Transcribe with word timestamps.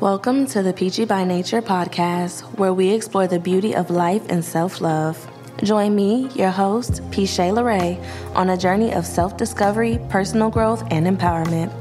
Welcome 0.00 0.46
to 0.50 0.62
the 0.62 0.72
Peachy 0.72 1.06
by 1.06 1.24
Nature 1.24 1.60
podcast, 1.60 2.42
where 2.56 2.72
we 2.72 2.90
explore 2.90 3.26
the 3.26 3.40
beauty 3.40 3.74
of 3.74 3.90
life 3.90 4.22
and 4.28 4.44
self 4.44 4.80
love. 4.80 5.28
Join 5.64 5.96
me, 5.96 6.28
your 6.36 6.50
host, 6.50 7.02
Peache 7.10 7.50
LeRae, 7.52 8.00
on 8.36 8.50
a 8.50 8.56
journey 8.56 8.94
of 8.94 9.04
self 9.04 9.36
discovery, 9.36 9.98
personal 10.08 10.50
growth, 10.50 10.84
and 10.92 11.04
empowerment. 11.04 11.72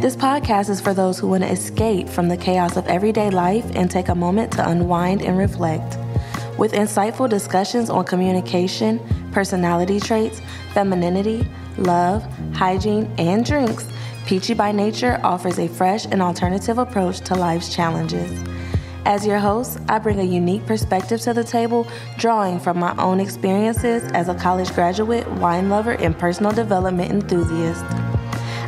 This 0.00 0.16
podcast 0.16 0.68
is 0.68 0.80
for 0.80 0.94
those 0.94 1.20
who 1.20 1.28
want 1.28 1.44
to 1.44 1.48
escape 1.48 2.08
from 2.08 2.28
the 2.28 2.36
chaos 2.36 2.76
of 2.76 2.88
everyday 2.88 3.30
life 3.30 3.70
and 3.76 3.88
take 3.88 4.08
a 4.08 4.16
moment 4.16 4.50
to 4.54 4.68
unwind 4.68 5.22
and 5.22 5.38
reflect. 5.38 5.96
With 6.58 6.72
insightful 6.72 7.30
discussions 7.30 7.88
on 7.88 8.04
communication, 8.04 8.98
personality 9.30 10.00
traits, 10.00 10.42
femininity, 10.72 11.46
love, 11.78 12.24
hygiene, 12.52 13.08
and 13.16 13.44
drinks, 13.44 13.86
Peachy 14.26 14.54
by 14.54 14.72
Nature 14.72 15.20
offers 15.22 15.58
a 15.58 15.68
fresh 15.68 16.06
and 16.06 16.22
alternative 16.22 16.78
approach 16.78 17.20
to 17.20 17.34
life's 17.34 17.74
challenges. 17.74 18.42
As 19.04 19.26
your 19.26 19.38
host, 19.38 19.78
I 19.86 19.98
bring 19.98 20.18
a 20.18 20.24
unique 20.24 20.64
perspective 20.64 21.20
to 21.22 21.34
the 21.34 21.44
table, 21.44 21.86
drawing 22.16 22.58
from 22.58 22.78
my 22.78 22.96
own 22.96 23.20
experiences 23.20 24.02
as 24.12 24.30
a 24.30 24.34
college 24.34 24.72
graduate, 24.74 25.30
wine 25.32 25.68
lover, 25.68 25.92
and 25.92 26.18
personal 26.18 26.52
development 26.52 27.10
enthusiast. 27.10 27.84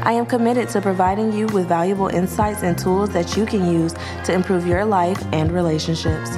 I 0.03 0.13
am 0.13 0.27
committed 0.27 0.69
to 0.71 0.83
providing 0.83 1.33
you 1.33 1.47
with 1.47 1.69
valuable 1.69 2.09
insights 2.09 2.63
and 2.63 2.79
tools 2.79 3.09
that 3.11 3.35
you 3.35 3.47
can 3.47 3.73
use 3.73 3.95
to 4.25 4.35
improve 4.35 4.67
your 4.67 4.85
life 4.85 5.25
and 5.33 5.51
relationships. 5.51 6.37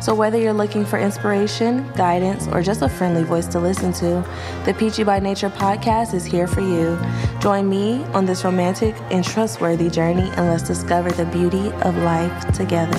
So, 0.00 0.14
whether 0.14 0.38
you're 0.38 0.52
looking 0.52 0.84
for 0.84 0.98
inspiration, 0.98 1.90
guidance, 1.92 2.46
or 2.48 2.62
just 2.62 2.82
a 2.82 2.88
friendly 2.88 3.24
voice 3.24 3.46
to 3.48 3.58
listen 3.58 3.92
to, 3.94 4.24
the 4.64 4.74
Peachy 4.74 5.04
by 5.04 5.18
Nature 5.18 5.50
podcast 5.50 6.14
is 6.14 6.24
here 6.24 6.46
for 6.46 6.60
you. 6.60 6.98
Join 7.40 7.68
me 7.68 8.04
on 8.14 8.26
this 8.26 8.44
romantic 8.44 8.94
and 9.10 9.24
trustworthy 9.24 9.90
journey 9.90 10.28
and 10.36 10.46
let's 10.46 10.62
discover 10.62 11.10
the 11.10 11.26
beauty 11.26 11.72
of 11.82 11.96
life 11.98 12.52
together. 12.52 12.96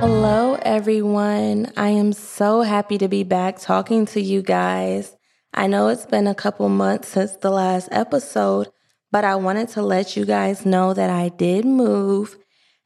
Hello, 0.00 0.54
everyone. 0.62 1.72
I 1.76 1.88
am 1.88 2.12
so 2.12 2.62
happy 2.62 2.98
to 2.98 3.08
be 3.08 3.22
back 3.22 3.58
talking 3.58 4.06
to 4.06 4.20
you 4.20 4.42
guys. 4.42 5.16
I 5.54 5.66
know 5.66 5.88
it's 5.88 6.06
been 6.06 6.26
a 6.26 6.34
couple 6.34 6.68
months 6.68 7.08
since 7.08 7.36
the 7.36 7.50
last 7.50 7.88
episode, 7.92 8.68
but 9.10 9.24
I 9.24 9.36
wanted 9.36 9.68
to 9.70 9.82
let 9.82 10.16
you 10.16 10.24
guys 10.24 10.64
know 10.64 10.94
that 10.94 11.10
I 11.10 11.28
did 11.28 11.64
move 11.64 12.36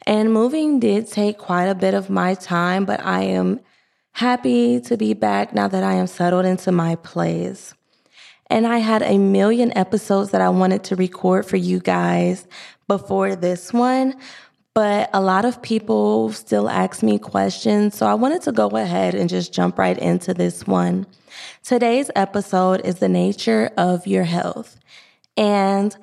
and 0.06 0.32
moving 0.32 0.78
did 0.78 1.10
take 1.10 1.38
quite 1.38 1.66
a 1.66 1.74
bit 1.74 1.94
of 1.94 2.08
my 2.08 2.34
time, 2.34 2.84
but 2.84 3.04
I 3.04 3.22
am 3.22 3.60
happy 4.12 4.80
to 4.80 4.96
be 4.96 5.14
back 5.14 5.52
now 5.52 5.68
that 5.68 5.82
I 5.82 5.94
am 5.94 6.06
settled 6.06 6.46
into 6.46 6.72
my 6.72 6.96
place. 6.96 7.74
And 8.48 8.66
I 8.66 8.78
had 8.78 9.02
a 9.02 9.18
million 9.18 9.76
episodes 9.76 10.30
that 10.30 10.40
I 10.40 10.48
wanted 10.48 10.84
to 10.84 10.96
record 10.96 11.44
for 11.44 11.56
you 11.56 11.80
guys 11.80 12.46
before 12.86 13.34
this 13.34 13.72
one, 13.72 14.14
but 14.72 15.10
a 15.12 15.20
lot 15.20 15.44
of 15.44 15.60
people 15.60 16.30
still 16.32 16.68
ask 16.68 17.02
me 17.02 17.18
questions. 17.18 17.96
So 17.96 18.06
I 18.06 18.14
wanted 18.14 18.42
to 18.42 18.52
go 18.52 18.68
ahead 18.68 19.14
and 19.14 19.28
just 19.28 19.52
jump 19.52 19.78
right 19.78 19.98
into 19.98 20.32
this 20.32 20.66
one. 20.66 21.06
Today's 21.64 22.10
episode 22.14 22.82
is 22.84 22.96
the 22.96 23.08
nature 23.08 23.70
of 23.76 24.06
your 24.06 24.24
health. 24.24 24.78
And 25.36 25.96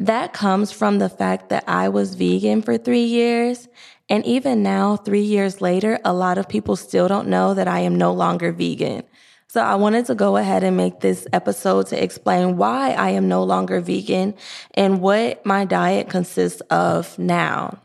that 0.00 0.32
comes 0.32 0.72
from 0.72 0.98
the 0.98 1.10
fact 1.10 1.50
that 1.50 1.64
I 1.68 1.90
was 1.90 2.14
vegan 2.14 2.62
for 2.62 2.78
three 2.78 3.04
years. 3.04 3.68
And 4.08 4.24
even 4.24 4.62
now, 4.62 4.96
three 4.96 5.22
years 5.22 5.60
later, 5.60 6.00
a 6.04 6.12
lot 6.12 6.38
of 6.38 6.48
people 6.48 6.74
still 6.74 7.06
don't 7.06 7.28
know 7.28 7.54
that 7.54 7.68
I 7.68 7.80
am 7.80 7.96
no 7.96 8.12
longer 8.12 8.50
vegan. 8.50 9.04
So 9.46 9.60
I 9.60 9.74
wanted 9.74 10.06
to 10.06 10.14
go 10.14 10.36
ahead 10.36 10.64
and 10.64 10.76
make 10.76 11.00
this 11.00 11.26
episode 11.32 11.88
to 11.88 12.02
explain 12.02 12.56
why 12.56 12.92
I 12.92 13.10
am 13.10 13.28
no 13.28 13.42
longer 13.44 13.80
vegan 13.80 14.34
and 14.74 15.00
what 15.00 15.44
my 15.44 15.64
diet 15.64 16.08
consists 16.08 16.60
of 16.70 17.18
now. 17.18 17.78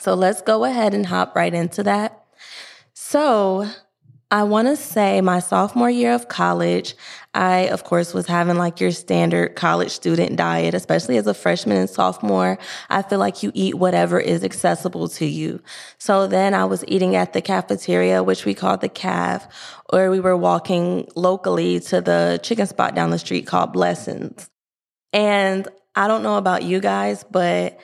So 0.00 0.14
let's 0.14 0.40
go 0.40 0.64
ahead 0.64 0.94
and 0.94 1.04
hop 1.04 1.36
right 1.36 1.52
into 1.52 1.82
that. 1.82 2.24
So 2.94 3.68
I 4.34 4.42
want 4.42 4.66
to 4.66 4.74
say 4.74 5.20
my 5.20 5.38
sophomore 5.38 5.88
year 5.88 6.12
of 6.12 6.26
college, 6.26 6.96
I, 7.34 7.68
of 7.68 7.84
course, 7.84 8.12
was 8.12 8.26
having 8.26 8.56
like 8.56 8.80
your 8.80 8.90
standard 8.90 9.54
college 9.54 9.92
student 9.92 10.34
diet, 10.34 10.74
especially 10.74 11.18
as 11.18 11.28
a 11.28 11.34
freshman 11.34 11.76
and 11.76 11.88
sophomore. 11.88 12.58
I 12.90 13.02
feel 13.02 13.20
like 13.20 13.44
you 13.44 13.52
eat 13.54 13.76
whatever 13.76 14.18
is 14.18 14.42
accessible 14.42 15.06
to 15.10 15.24
you. 15.24 15.62
So 15.98 16.26
then 16.26 16.52
I 16.52 16.64
was 16.64 16.84
eating 16.88 17.14
at 17.14 17.32
the 17.32 17.40
cafeteria, 17.40 18.24
which 18.24 18.44
we 18.44 18.54
called 18.54 18.80
the 18.80 18.88
CAF, 18.88 19.48
or 19.92 20.10
we 20.10 20.18
were 20.18 20.36
walking 20.36 21.06
locally 21.14 21.78
to 21.78 22.00
the 22.00 22.40
chicken 22.42 22.66
spot 22.66 22.96
down 22.96 23.10
the 23.10 23.20
street 23.20 23.46
called 23.46 23.72
Blessings. 23.72 24.50
And 25.12 25.68
I 25.94 26.08
don't 26.08 26.24
know 26.24 26.38
about 26.38 26.64
you 26.64 26.80
guys, 26.80 27.24
but 27.30 27.78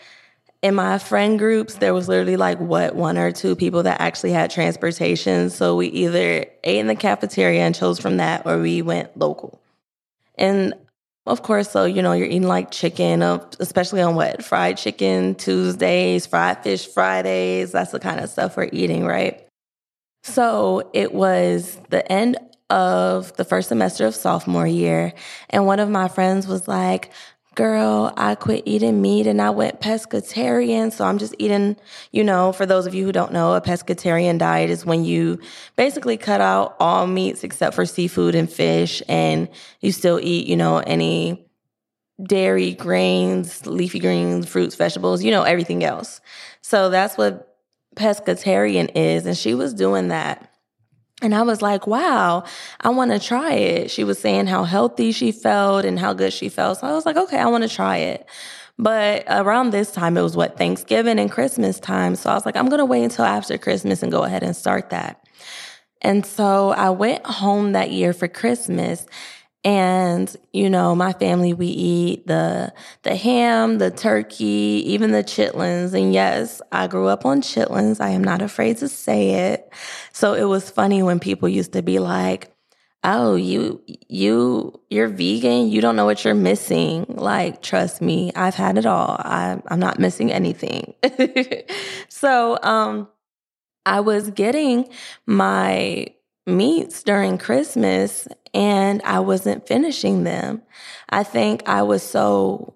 in 0.62 0.74
my 0.74 0.98
friend 0.98 1.38
groups, 1.38 1.76
there 1.76 1.94
was 1.94 2.08
literally 2.08 2.36
like 2.36 2.58
what 2.60 2.94
one 2.94 3.16
or 3.16 3.32
two 3.32 3.56
people 3.56 3.82
that 3.84 4.00
actually 4.00 4.32
had 4.32 4.50
transportation. 4.50 5.48
So 5.48 5.76
we 5.76 5.86
either 5.88 6.44
ate 6.64 6.78
in 6.78 6.86
the 6.86 6.94
cafeteria 6.94 7.62
and 7.62 7.74
chose 7.74 7.98
from 7.98 8.18
that, 8.18 8.46
or 8.46 8.58
we 8.58 8.82
went 8.82 9.16
local. 9.16 9.60
And 10.36 10.74
of 11.26 11.42
course, 11.42 11.70
so 11.70 11.84
you 11.84 12.02
know, 12.02 12.12
you're 12.12 12.26
eating 12.26 12.48
like 12.48 12.70
chicken, 12.70 13.22
uh, 13.22 13.44
especially 13.58 14.02
on 14.02 14.14
what 14.16 14.44
fried 14.44 14.76
chicken 14.76 15.34
Tuesdays, 15.34 16.26
fried 16.26 16.62
fish 16.62 16.86
Fridays. 16.86 17.72
That's 17.72 17.92
the 17.92 18.00
kind 18.00 18.20
of 18.20 18.28
stuff 18.28 18.56
we're 18.56 18.68
eating, 18.70 19.06
right? 19.06 19.46
So 20.22 20.90
it 20.92 21.14
was 21.14 21.78
the 21.88 22.10
end 22.12 22.36
of 22.68 23.34
the 23.36 23.44
first 23.44 23.68
semester 23.68 24.06
of 24.06 24.14
sophomore 24.14 24.66
year, 24.66 25.14
and 25.48 25.64
one 25.64 25.80
of 25.80 25.88
my 25.88 26.08
friends 26.08 26.46
was 26.46 26.68
like, 26.68 27.10
girl, 27.60 28.10
I 28.16 28.36
quit 28.36 28.62
eating 28.64 29.02
meat 29.02 29.26
and 29.26 29.42
I 29.42 29.50
went 29.50 29.82
pescatarian. 29.82 30.90
So 30.90 31.04
I'm 31.04 31.18
just 31.18 31.34
eating, 31.38 31.76
you 32.10 32.24
know, 32.24 32.52
for 32.52 32.64
those 32.64 32.86
of 32.86 32.94
you 32.94 33.04
who 33.04 33.12
don't 33.12 33.34
know, 33.34 33.52
a 33.52 33.60
pescatarian 33.60 34.38
diet 34.38 34.70
is 34.70 34.86
when 34.86 35.04
you 35.04 35.38
basically 35.76 36.16
cut 36.16 36.40
out 36.40 36.74
all 36.80 37.06
meats 37.06 37.44
except 37.44 37.74
for 37.74 37.84
seafood 37.84 38.34
and 38.34 38.50
fish 38.50 39.02
and 39.10 39.46
you 39.80 39.92
still 39.92 40.18
eat, 40.22 40.46
you 40.46 40.56
know, 40.56 40.78
any 40.78 41.46
dairy, 42.22 42.72
grains, 42.72 43.66
leafy 43.66 43.98
greens, 43.98 44.48
fruits, 44.48 44.74
vegetables, 44.74 45.22
you 45.22 45.30
know, 45.30 45.42
everything 45.42 45.84
else. 45.84 46.22
So 46.62 46.88
that's 46.88 47.18
what 47.18 47.58
pescatarian 47.94 48.90
is. 48.94 49.26
And 49.26 49.36
she 49.36 49.52
was 49.52 49.74
doing 49.74 50.08
that. 50.08 50.49
And 51.22 51.34
I 51.34 51.42
was 51.42 51.60
like, 51.60 51.86
wow, 51.86 52.44
I 52.80 52.88
want 52.90 53.10
to 53.10 53.18
try 53.18 53.52
it. 53.52 53.90
She 53.90 54.04
was 54.04 54.18
saying 54.18 54.46
how 54.46 54.64
healthy 54.64 55.12
she 55.12 55.32
felt 55.32 55.84
and 55.84 55.98
how 55.98 56.12
good 56.14 56.32
she 56.32 56.48
felt. 56.48 56.78
So 56.78 56.86
I 56.86 56.92
was 56.92 57.04
like, 57.04 57.16
okay, 57.16 57.38
I 57.38 57.46
want 57.46 57.62
to 57.62 57.68
try 57.68 57.98
it. 57.98 58.26
But 58.78 59.24
around 59.28 59.70
this 59.70 59.92
time, 59.92 60.16
it 60.16 60.22
was 60.22 60.36
what, 60.36 60.56
Thanksgiving 60.56 61.18
and 61.18 61.30
Christmas 61.30 61.78
time. 61.78 62.16
So 62.16 62.30
I 62.30 62.34
was 62.34 62.46
like, 62.46 62.56
I'm 62.56 62.68
going 62.68 62.78
to 62.78 62.86
wait 62.86 63.04
until 63.04 63.26
after 63.26 63.58
Christmas 63.58 64.02
and 64.02 64.10
go 64.10 64.24
ahead 64.24 64.42
and 64.42 64.56
start 64.56 64.88
that. 64.90 65.22
And 66.00 66.24
so 66.24 66.70
I 66.70 66.88
went 66.88 67.26
home 67.26 67.72
that 67.72 67.90
year 67.90 68.14
for 68.14 68.26
Christmas 68.26 69.06
and, 69.64 70.34
you 70.52 70.70
know, 70.70 70.94
my 70.94 71.12
family, 71.12 71.52
we 71.52 71.66
eat 71.66 72.26
the, 72.26 72.72
the 73.02 73.14
ham, 73.14 73.78
the 73.78 73.90
turkey, 73.90 74.82
even 74.86 75.12
the 75.12 75.22
chitlins. 75.22 75.92
And 75.92 76.14
yes, 76.14 76.62
I 76.72 76.86
grew 76.86 77.08
up 77.08 77.26
on 77.26 77.42
chitlins. 77.42 78.00
I 78.00 78.10
am 78.10 78.24
not 78.24 78.40
afraid 78.40 78.78
to 78.78 78.88
say 78.88 79.52
it. 79.52 79.70
So 80.12 80.32
it 80.34 80.44
was 80.44 80.70
funny 80.70 81.02
when 81.02 81.20
people 81.20 81.48
used 81.48 81.72
to 81.74 81.82
be 81.82 81.98
like, 81.98 82.54
Oh, 83.02 83.34
you, 83.34 83.82
you, 84.08 84.78
you're 84.90 85.08
vegan. 85.08 85.70
You 85.70 85.80
don't 85.80 85.96
know 85.96 86.04
what 86.04 86.22
you're 86.22 86.34
missing. 86.34 87.06
Like, 87.08 87.62
trust 87.62 88.02
me, 88.02 88.30
I've 88.36 88.54
had 88.54 88.76
it 88.76 88.84
all. 88.84 89.16
I, 89.20 89.58
I'm 89.68 89.80
not 89.80 89.98
missing 89.98 90.30
anything. 90.30 90.92
so, 92.10 92.58
um, 92.62 93.08
I 93.86 94.00
was 94.00 94.30
getting 94.30 94.88
my 95.26 96.08
meats 96.50 97.02
during 97.02 97.38
Christmas 97.38 98.28
and 98.52 99.00
I 99.02 99.20
wasn't 99.20 99.66
finishing 99.66 100.24
them. 100.24 100.62
I 101.08 101.22
think 101.22 101.68
I 101.68 101.82
was 101.82 102.02
so 102.02 102.74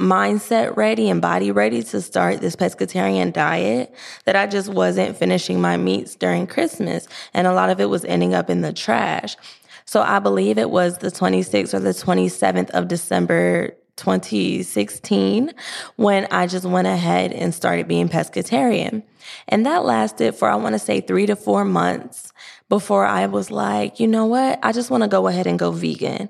mindset 0.00 0.76
ready 0.76 1.10
and 1.10 1.20
body 1.20 1.50
ready 1.50 1.82
to 1.82 2.00
start 2.00 2.40
this 2.40 2.54
pescatarian 2.54 3.32
diet 3.32 3.92
that 4.24 4.36
I 4.36 4.46
just 4.46 4.68
wasn't 4.68 5.16
finishing 5.16 5.60
my 5.60 5.76
meats 5.76 6.14
during 6.14 6.46
Christmas. 6.46 7.08
And 7.34 7.46
a 7.46 7.52
lot 7.52 7.70
of 7.70 7.80
it 7.80 7.86
was 7.86 8.04
ending 8.04 8.32
up 8.32 8.48
in 8.48 8.60
the 8.60 8.72
trash. 8.72 9.36
So 9.84 10.02
I 10.02 10.20
believe 10.20 10.58
it 10.58 10.70
was 10.70 10.98
the 10.98 11.10
26th 11.10 11.74
or 11.74 11.80
the 11.80 11.90
27th 11.90 12.70
of 12.70 12.88
December 12.88 13.74
2016 13.98 15.52
when 15.96 16.26
I 16.30 16.46
just 16.46 16.64
went 16.64 16.86
ahead 16.86 17.32
and 17.32 17.54
started 17.54 17.86
being 17.86 18.08
pescatarian. 18.08 19.02
And 19.48 19.66
that 19.66 19.84
lasted 19.84 20.34
for, 20.34 20.48
I 20.48 20.54
want 20.54 20.74
to 20.74 20.78
say, 20.78 21.00
three 21.00 21.26
to 21.26 21.36
four 21.36 21.64
months 21.64 22.32
before 22.68 23.04
I 23.04 23.26
was 23.26 23.50
like, 23.50 24.00
you 24.00 24.06
know 24.06 24.26
what? 24.26 24.58
I 24.62 24.72
just 24.72 24.90
want 24.90 25.02
to 25.02 25.08
go 25.08 25.26
ahead 25.26 25.46
and 25.46 25.58
go 25.58 25.72
vegan 25.72 26.28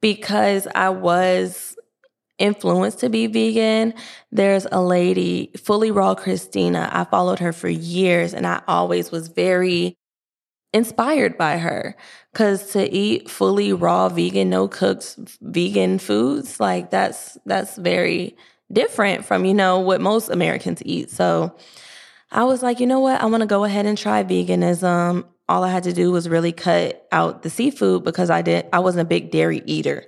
because 0.00 0.66
I 0.74 0.90
was 0.90 1.76
influenced 2.38 3.00
to 3.00 3.10
be 3.10 3.26
vegan. 3.26 3.94
There's 4.30 4.66
a 4.70 4.80
lady, 4.80 5.50
Fully 5.56 5.90
Raw 5.90 6.14
Kristina. 6.14 6.88
I 6.92 7.04
followed 7.04 7.40
her 7.40 7.52
for 7.52 7.68
years 7.68 8.32
and 8.32 8.46
I 8.46 8.62
always 8.68 9.10
was 9.10 9.28
very 9.28 9.96
inspired 10.72 11.38
by 11.38 11.58
her 11.58 11.96
because 12.32 12.72
to 12.72 12.94
eat 12.94 13.30
fully 13.30 13.72
raw 13.72 14.08
vegan 14.08 14.50
no 14.50 14.68
cooked 14.68 15.16
vegan 15.40 15.98
foods 15.98 16.60
like 16.60 16.90
that's 16.90 17.38
that's 17.46 17.76
very 17.76 18.36
different 18.72 19.24
from, 19.24 19.44
you 19.44 19.54
know, 19.54 19.80
what 19.80 20.00
most 20.00 20.28
Americans 20.28 20.82
eat. 20.84 21.10
So 21.10 21.54
I 22.30 22.44
was 22.44 22.62
like, 22.62 22.80
you 22.80 22.86
know 22.86 23.00
what? 23.00 23.20
I 23.20 23.26
want 23.26 23.42
to 23.42 23.46
go 23.46 23.64
ahead 23.64 23.86
and 23.86 23.96
try 23.96 24.22
veganism. 24.24 25.24
All 25.48 25.64
I 25.64 25.70
had 25.70 25.84
to 25.84 25.92
do 25.92 26.10
was 26.10 26.28
really 26.28 26.52
cut 26.52 27.06
out 27.10 27.42
the 27.42 27.50
seafood 27.50 28.04
because 28.04 28.30
I 28.30 28.42
did 28.42 28.66
I 28.72 28.80
wasn't 28.80 29.02
a 29.02 29.08
big 29.08 29.30
dairy 29.30 29.62
eater. 29.64 30.04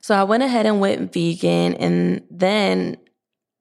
So 0.00 0.14
I 0.14 0.24
went 0.24 0.42
ahead 0.42 0.66
and 0.66 0.80
went 0.80 1.12
vegan 1.12 1.74
and 1.74 2.22
then 2.30 2.96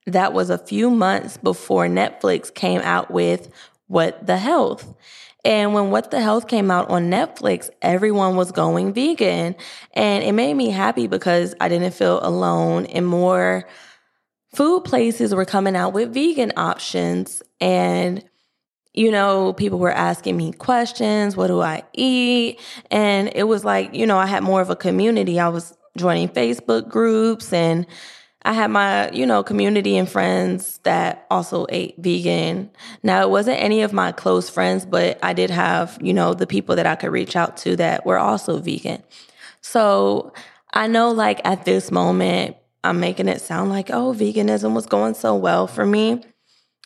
that 0.08 0.34
was 0.34 0.50
a 0.50 0.58
few 0.58 0.90
months 0.90 1.38
before 1.38 1.86
Netflix 1.86 2.52
came 2.52 2.82
out 2.82 3.12
with 3.12 3.50
What 3.88 4.26
the 4.26 4.38
Health. 4.38 4.96
And 5.46 5.74
when 5.74 5.90
What 5.90 6.12
the 6.12 6.22
Health 6.22 6.48
came 6.48 6.70
out 6.70 6.90
on 6.90 7.10
Netflix, 7.10 7.70
everyone 7.82 8.36
was 8.36 8.52
going 8.52 8.94
vegan. 8.94 9.56
And 9.94 10.24
it 10.24 10.34
made 10.34 10.54
me 10.54 10.70
happy 10.70 11.08
because 11.08 11.56
I 11.62 11.70
didn't 11.70 11.94
feel 11.94 12.20
alone 12.22 12.86
and 12.88 13.06
more 13.08 13.68
food 14.54 14.84
places 14.84 15.34
were 15.34 15.46
coming 15.46 15.76
out 15.76 15.94
with 15.94 16.14
vegan 16.14 16.52
options. 16.58 17.42
And, 17.62 18.24
you 18.94 19.12
know, 19.12 19.54
people 19.54 19.80
were 19.80 19.92
asking 19.92 20.36
me 20.36 20.52
questions. 20.52 21.38
What 21.38 21.48
do 21.48 21.62
I 21.62 21.84
eat? 21.94 22.60
And 22.92 23.32
it 23.34 23.44
was 23.44 23.64
like, 23.64 23.94
you 23.94 24.06
know, 24.06 24.18
I 24.18 24.26
had 24.26 24.44
more 24.44 24.62
of 24.62 24.70
a 24.70 24.76
community. 24.76 25.40
I 25.40 25.48
was 25.50 25.78
joining 25.98 26.30
Facebook 26.30 26.90
groups 26.90 27.54
and 27.54 27.86
I 28.44 28.54
had 28.54 28.72
my, 28.72 29.12
you 29.12 29.26
know, 29.26 29.44
community 29.44 29.98
and 29.98 30.10
friends 30.10 30.80
that 30.84 31.26
also 31.30 31.66
ate 31.70 31.96
vegan. 31.98 32.72
Now, 33.04 33.22
it 33.22 33.30
wasn't 33.30 33.62
any 33.62 33.82
of 33.82 33.92
my 33.92 34.14
close 34.14 34.50
friends, 34.50 34.86
but 34.86 35.20
I 35.22 35.34
did 35.34 35.50
have, 35.50 35.98
you 36.02 36.14
know, 36.14 36.34
the 36.34 36.48
people 36.48 36.78
that 36.78 36.88
I 36.88 36.96
could 36.96 37.12
reach 37.12 37.36
out 37.36 37.58
to 37.58 37.76
that 37.76 38.06
were 38.06 38.18
also 38.18 38.60
vegan. 38.60 39.04
So 39.62 40.32
I 40.74 40.88
know, 40.88 41.12
like, 41.12 41.42
at 41.44 41.66
this 41.66 41.92
moment, 41.92 42.56
I'm 42.84 43.02
making 43.02 43.28
it 43.28 43.42
sound 43.42 43.72
like, 43.72 43.90
oh, 43.90 44.14
veganism 44.14 44.74
was 44.74 44.86
going 44.86 45.16
so 45.16 45.36
well 45.36 45.68
for 45.68 45.86
me. 45.86 46.24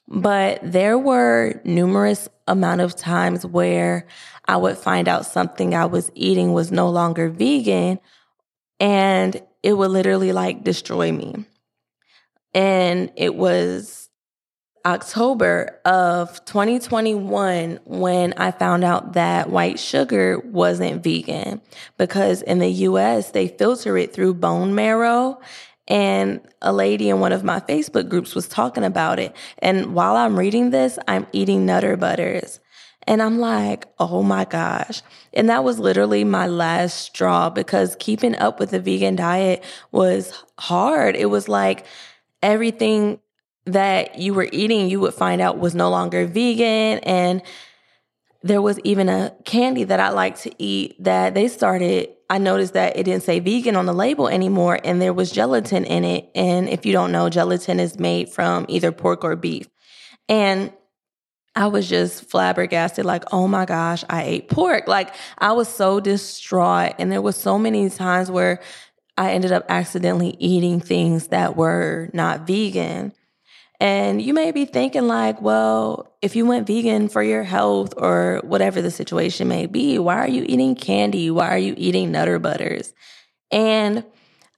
But 0.07 0.59
there 0.63 0.97
were 0.97 1.61
numerous 1.63 2.27
amount 2.47 2.81
of 2.81 2.95
times 2.95 3.45
where 3.45 4.07
I 4.45 4.57
would 4.57 4.77
find 4.77 5.07
out 5.07 5.25
something 5.25 5.75
I 5.75 5.85
was 5.85 6.11
eating 6.15 6.51
was 6.51 6.71
no 6.71 6.89
longer 6.89 7.29
vegan 7.29 8.00
and 8.79 9.41
it 9.63 9.74
would 9.74 9.92
literally 9.92 10.33
like 10.33 10.63
destroy 10.63 11.12
me. 11.12 11.45
And 12.54 13.12
it 13.15 13.33
was 13.33 14.10
October 14.86 15.80
of 15.86 16.44
2021 16.45 17.80
when 17.86 18.33
I 18.33 18.51
found 18.51 18.83
out 18.83 19.13
that 19.13 19.50
white 19.50 19.80
sugar 19.80 20.39
wasn't 20.39 21.01
vegan 21.01 21.62
because 21.98 22.42
in 22.42 22.60
the 22.60 22.69
US 22.69 23.31
they 23.31 23.48
filter 23.48 23.98
it 23.98 24.13
through 24.13 24.36
bone 24.36 24.75
marrow. 24.75 25.39
And 25.88 26.42
a 26.62 26.71
lady 26.71 27.10
in 27.10 27.19
one 27.19 27.33
of 27.33 27.44
my 27.44 27.60
Facebook 27.60 28.07
groups 28.07 28.36
was 28.36 28.48
talking 28.48 28.86
about 28.86 29.19
it. 29.19 29.36
And 29.60 29.94
while 29.94 30.15
I'm 30.15 30.39
reading 30.39 30.69
this, 30.69 30.98
I'm 31.10 31.27
eating 31.33 31.65
Nutter 31.65 31.98
Butters. 31.98 32.62
And 33.05 33.21
I'm 33.21 33.39
like, 33.39 33.88
oh 34.00 34.23
my 34.23 34.45
gosh. 34.45 35.01
And 35.33 35.50
that 35.50 35.63
was 35.63 35.79
literally 35.79 36.23
my 36.23 36.47
last 36.47 37.01
straw 37.01 37.50
because 37.50 37.95
keeping 38.00 38.35
up 38.38 38.59
with 38.59 38.71
the 38.71 38.79
vegan 38.79 39.15
diet 39.15 39.63
was 39.91 40.44
hard. 40.57 41.15
It 41.15 41.25
was 41.25 41.50
like 41.50 41.85
everything 42.41 43.19
that 43.65 44.19
you 44.19 44.33
were 44.33 44.47
eating, 44.51 44.89
you 44.89 45.00
would 45.00 45.13
find 45.13 45.41
out 45.41 45.57
was 45.57 45.75
no 45.75 45.89
longer 45.89 46.25
vegan. 46.25 47.00
And 47.00 47.41
there 48.41 48.61
was 48.61 48.79
even 48.83 49.07
a 49.07 49.33
candy 49.45 49.85
that 49.85 50.00
I 50.00 50.09
like 50.09 50.39
to 50.41 50.51
eat 50.61 51.01
that 51.03 51.33
they 51.33 51.47
started. 51.47 52.09
I 52.29 52.38
noticed 52.38 52.73
that 52.73 52.97
it 52.97 53.03
didn't 53.03 53.23
say 53.23 53.39
vegan 53.39 53.75
on 53.75 53.85
the 53.85 53.94
label 53.94 54.27
anymore 54.27 54.79
and 54.83 55.01
there 55.01 55.13
was 55.13 55.31
gelatin 55.31 55.85
in 55.85 56.03
it. 56.03 56.29
And 56.35 56.67
if 56.67 56.85
you 56.85 56.91
don't 56.91 57.11
know, 57.11 57.29
gelatin 57.29 57.79
is 57.79 58.00
made 58.00 58.29
from 58.29 58.65
either 58.67 58.91
pork 58.91 59.23
or 59.23 59.35
beef. 59.35 59.67
And 60.27 60.73
I 61.55 61.67
was 61.67 61.88
just 61.88 62.29
flabbergasted, 62.29 63.05
like, 63.05 63.23
oh 63.31 63.47
my 63.47 63.65
gosh, 63.65 64.03
I 64.09 64.23
ate 64.23 64.50
pork. 64.50 64.88
Like, 64.88 65.13
I 65.38 65.51
was 65.51 65.67
so 65.67 66.00
distraught. 66.00 66.95
And 66.97 67.11
there 67.11 67.21
was 67.21 67.35
so 67.35 67.59
many 67.59 67.89
times 67.89 68.31
where 68.31 68.59
I 69.17 69.31
ended 69.31 69.51
up 69.51 69.65
accidentally 69.69 70.35
eating 70.39 70.79
things 70.79 71.27
that 71.27 71.55
were 71.55 72.09
not 72.13 72.47
vegan. 72.47 73.13
And 73.79 74.21
you 74.21 74.33
may 74.33 74.51
be 74.51 74.65
thinking, 74.65 75.07
like, 75.07 75.41
well, 75.41 76.15
if 76.21 76.35
you 76.35 76.45
went 76.45 76.65
vegan 76.65 77.09
for 77.09 77.21
your 77.21 77.44
health 77.44 77.94
or 77.97 78.41
whatever 78.44 78.81
the 78.81 78.89
situation 78.89 79.47
may 79.47 79.65
be, 79.65 80.00
why 80.00 80.15
are 80.15 80.29
you 80.29 80.45
eating 80.47 80.73
candy? 80.73 81.29
Why 81.29 81.50
are 81.50 81.59
you 81.59 81.75
eating 81.77 82.11
Nutter 82.11 82.39
Butters? 82.39 82.94
And 83.51 84.03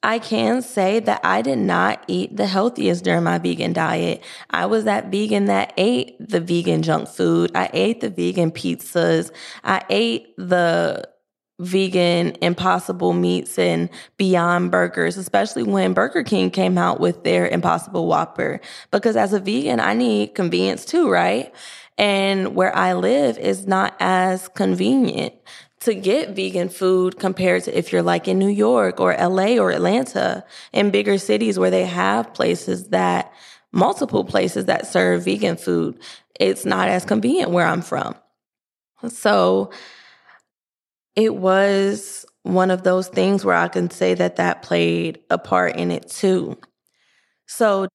I 0.06 0.20
can 0.20 0.62
say 0.62 1.00
that 1.00 1.20
I 1.24 1.42
did 1.42 1.58
not 1.58 2.06
eat 2.08 2.38
the 2.38 2.46
healthiest 2.46 3.04
during 3.04 3.24
my 3.24 3.40
vegan 3.40 3.74
diet. 3.74 4.24
I 4.52 4.68
was 4.68 4.84
that 4.84 5.12
vegan 5.12 5.46
that 5.46 5.74
ate 5.78 6.16
the 6.20 6.40
vegan 6.40 6.84
junk 6.84 7.10
food. 7.10 7.50
I 7.56 7.72
ate 7.74 8.02
the 8.02 8.12
vegan 8.12 8.52
pizzas. 8.52 9.32
I 9.64 9.82
ate 9.90 10.28
the 10.38 11.10
vegan 11.58 12.38
impossible 12.44 13.14
meats 13.14 13.58
and 13.58 13.90
beyond 14.18 14.70
burgers, 14.70 15.18
especially 15.18 15.64
when 15.64 15.94
Burger 15.94 16.22
King 16.22 16.52
came 16.52 16.78
out 16.78 17.00
with 17.00 17.24
their 17.24 17.48
impossible 17.48 18.06
whopper. 18.06 18.62
Because 18.92 19.16
as 19.16 19.34
a 19.34 19.40
vegan, 19.40 19.80
I 19.80 19.96
need 19.96 20.36
convenience 20.36 20.86
too, 20.86 21.10
right? 21.10 21.52
And 21.98 22.56
where 22.56 22.76
I 22.76 22.94
live 22.94 23.40
is 23.40 23.66
not 23.66 23.96
as 24.00 24.50
convenient 24.50 25.34
to 25.82 25.94
get 25.94 26.36
vegan 26.36 26.70
food 26.70 27.20
compared 27.20 27.64
to 27.64 27.78
if 27.78 27.92
you're 27.92 28.02
like 28.02 28.28
in 28.28 28.40
New 28.40 28.50
York 28.50 29.00
or 29.00 29.16
LA 29.16 29.58
or 29.58 29.72
Atlanta 29.72 30.44
in 30.74 30.90
bigger 30.90 31.18
cities 31.18 31.60
where 31.60 31.72
they 31.72 31.86
have 31.86 32.34
places 32.34 32.90
that 32.90 33.32
multiple 33.72 34.24
places 34.24 34.66
that 34.66 34.88
serve 34.88 35.26
vegan 35.26 35.58
food. 35.58 36.00
It's 36.40 36.66
not 36.66 36.88
as 36.88 37.06
convenient 37.06 37.52
where 37.52 37.68
I'm 37.68 37.82
from. 37.82 38.16
So 39.10 39.72
it 41.16 41.36
was 41.36 42.26
one 42.44 42.72
of 42.72 42.84
those 42.84 43.08
things 43.08 43.44
where 43.44 43.56
I 43.56 43.68
can 43.68 43.90
say 43.90 44.14
that 44.14 44.38
that 44.38 44.62
played 44.62 45.20
a 45.30 45.38
part 45.38 45.76
in 45.76 45.92
it 45.92 46.10
too. 46.10 46.58
So 47.48 47.88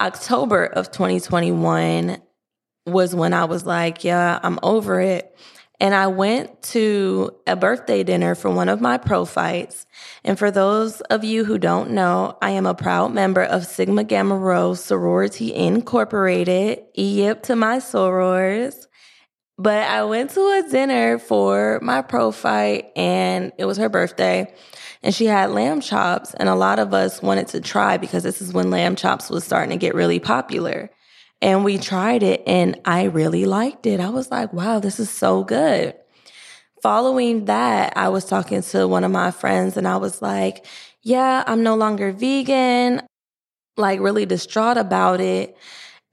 October 0.00 0.64
of 0.64 0.90
2021 0.90 2.20
was 2.86 3.14
when 3.14 3.32
I 3.32 3.44
was 3.44 3.64
like, 3.64 4.04
yeah, 4.04 4.38
I'm 4.42 4.58
over 4.62 5.00
it. 5.00 5.36
And 5.80 5.94
I 5.94 6.06
went 6.06 6.62
to 6.64 7.34
a 7.46 7.54
birthday 7.54 8.02
dinner 8.02 8.34
for 8.34 8.50
one 8.50 8.68
of 8.68 8.80
my 8.80 8.98
prophytes. 8.98 9.86
And 10.24 10.38
for 10.38 10.50
those 10.50 11.00
of 11.02 11.22
you 11.22 11.44
who 11.44 11.58
don't 11.58 11.90
know, 11.90 12.38
I 12.40 12.50
am 12.50 12.66
a 12.66 12.74
proud 12.74 13.12
member 13.12 13.42
of 13.42 13.66
Sigma 13.66 14.04
Gamma 14.04 14.36
Rho 14.36 14.74
Sorority 14.74 15.54
Incorporated. 15.54 16.82
Yep 16.94 17.42
to 17.44 17.56
my 17.56 17.76
sorors. 17.78 18.86
But 19.58 19.88
I 19.88 20.04
went 20.04 20.30
to 20.32 20.40
a 20.40 20.68
dinner 20.70 21.18
for 21.18 21.78
my 21.82 22.02
prophyte 22.02 22.92
and 22.94 23.52
it 23.58 23.64
was 23.64 23.78
her 23.78 23.88
birthday 23.88 24.52
and 25.02 25.14
she 25.14 25.26
had 25.26 25.50
lamb 25.50 25.80
chops 25.80 26.34
and 26.34 26.48
a 26.48 26.54
lot 26.54 26.78
of 26.78 26.92
us 26.92 27.22
wanted 27.22 27.48
to 27.48 27.60
try 27.60 27.96
because 27.96 28.22
this 28.22 28.42
is 28.42 28.52
when 28.52 28.70
lamb 28.70 28.96
chops 28.96 29.30
was 29.30 29.44
starting 29.44 29.70
to 29.70 29.76
get 29.76 29.94
really 29.94 30.18
popular. 30.18 30.90
And 31.42 31.64
we 31.64 31.78
tried 31.78 32.22
it 32.22 32.42
and 32.46 32.80
I 32.84 33.04
really 33.04 33.44
liked 33.44 33.86
it. 33.86 34.00
I 34.00 34.08
was 34.08 34.30
like, 34.30 34.52
wow, 34.52 34.78
this 34.80 34.98
is 34.98 35.10
so 35.10 35.44
good. 35.44 35.94
Following 36.82 37.46
that, 37.46 37.92
I 37.96 38.08
was 38.08 38.24
talking 38.24 38.62
to 38.62 38.88
one 38.88 39.04
of 39.04 39.10
my 39.10 39.30
friends 39.30 39.76
and 39.76 39.86
I 39.86 39.96
was 39.96 40.22
like, 40.22 40.64
yeah, 41.02 41.44
I'm 41.46 41.62
no 41.62 41.74
longer 41.74 42.10
vegan, 42.12 43.02
like 43.76 44.00
really 44.00 44.26
distraught 44.26 44.78
about 44.78 45.20
it. 45.20 45.56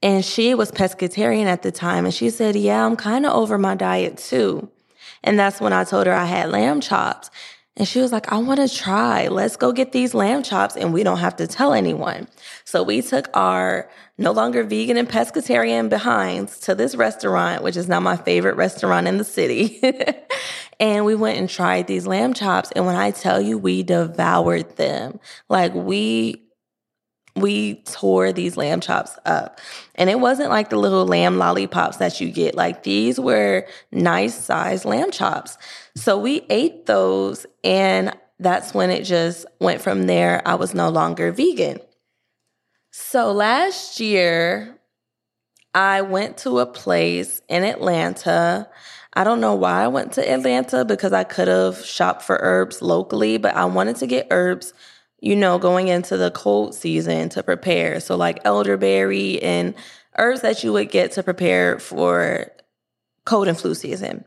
And 0.02 0.24
she 0.24 0.54
was 0.54 0.70
pescatarian 0.70 1.46
at 1.46 1.62
the 1.62 1.72
time. 1.72 2.04
And 2.04 2.12
she 2.12 2.28
said, 2.28 2.56
yeah, 2.56 2.84
I'm 2.84 2.96
kind 2.96 3.24
of 3.24 3.32
over 3.32 3.56
my 3.56 3.74
diet 3.74 4.18
too. 4.18 4.70
And 5.22 5.38
that's 5.38 5.60
when 5.60 5.72
I 5.72 5.84
told 5.84 6.06
her 6.06 6.12
I 6.12 6.26
had 6.26 6.50
lamb 6.50 6.80
chops. 6.80 7.30
And 7.76 7.88
she 7.88 8.00
was 8.00 8.12
like, 8.12 8.32
I 8.32 8.38
want 8.38 8.60
to 8.60 8.72
try. 8.72 9.26
Let's 9.26 9.56
go 9.56 9.72
get 9.72 9.90
these 9.90 10.14
lamb 10.14 10.44
chops 10.44 10.76
and 10.76 10.92
we 10.92 11.02
don't 11.02 11.18
have 11.18 11.34
to 11.36 11.46
tell 11.48 11.72
anyone. 11.72 12.28
So 12.64 12.84
we 12.84 13.02
took 13.02 13.28
our 13.34 13.90
no 14.16 14.30
longer 14.30 14.62
vegan 14.62 14.96
and 14.96 15.08
pescatarian 15.08 15.88
behinds 15.88 16.60
to 16.60 16.76
this 16.76 16.94
restaurant, 16.94 17.64
which 17.64 17.76
is 17.76 17.88
now 17.88 17.98
my 17.98 18.16
favorite 18.16 18.54
restaurant 18.54 19.08
in 19.08 19.18
the 19.18 19.24
city. 19.24 19.80
and 20.80 21.04
we 21.04 21.16
went 21.16 21.38
and 21.38 21.50
tried 21.50 21.88
these 21.88 22.06
lamb 22.06 22.32
chops. 22.32 22.70
And 22.76 22.86
when 22.86 22.94
I 22.94 23.10
tell 23.10 23.40
you, 23.40 23.58
we 23.58 23.82
devoured 23.82 24.76
them. 24.76 25.18
Like 25.48 25.74
we 25.74 26.43
we 27.36 27.76
tore 27.84 28.32
these 28.32 28.56
lamb 28.56 28.80
chops 28.80 29.18
up. 29.24 29.60
And 29.96 30.08
it 30.08 30.20
wasn't 30.20 30.50
like 30.50 30.70
the 30.70 30.76
little 30.76 31.06
lamb 31.06 31.38
lollipops 31.38 31.96
that 31.96 32.20
you 32.20 32.30
get. 32.30 32.54
Like 32.54 32.84
these 32.84 33.18
were 33.18 33.66
nice 33.90 34.34
sized 34.34 34.84
lamb 34.84 35.10
chops. 35.10 35.58
So 35.96 36.18
we 36.18 36.46
ate 36.48 36.86
those 36.86 37.46
and 37.62 38.16
that's 38.38 38.74
when 38.74 38.90
it 38.90 39.04
just 39.04 39.46
went 39.60 39.80
from 39.80 40.06
there. 40.06 40.42
I 40.46 40.54
was 40.54 40.74
no 40.74 40.88
longer 40.88 41.32
vegan. 41.32 41.80
So 42.90 43.32
last 43.32 44.00
year, 44.00 44.78
I 45.74 46.02
went 46.02 46.38
to 46.38 46.60
a 46.60 46.66
place 46.66 47.42
in 47.48 47.64
Atlanta. 47.64 48.68
I 49.14 49.24
don't 49.24 49.40
know 49.40 49.54
why 49.54 49.82
I 49.82 49.88
went 49.88 50.12
to 50.12 50.32
Atlanta 50.32 50.84
because 50.84 51.12
I 51.12 51.24
could 51.24 51.48
have 51.48 51.84
shopped 51.84 52.22
for 52.22 52.38
herbs 52.40 52.82
locally, 52.82 53.38
but 53.38 53.56
I 53.56 53.64
wanted 53.64 53.96
to 53.96 54.06
get 54.06 54.28
herbs 54.30 54.72
you 55.24 55.34
know, 55.34 55.58
going 55.58 55.88
into 55.88 56.18
the 56.18 56.30
cold 56.30 56.74
season 56.74 57.30
to 57.30 57.42
prepare. 57.42 57.98
So, 57.98 58.14
like 58.14 58.40
elderberry 58.44 59.42
and 59.42 59.74
herbs 60.18 60.42
that 60.42 60.62
you 60.62 60.70
would 60.74 60.90
get 60.90 61.12
to 61.12 61.22
prepare 61.22 61.78
for 61.78 62.52
cold 63.24 63.48
and 63.48 63.58
flu 63.58 63.74
season. 63.74 64.26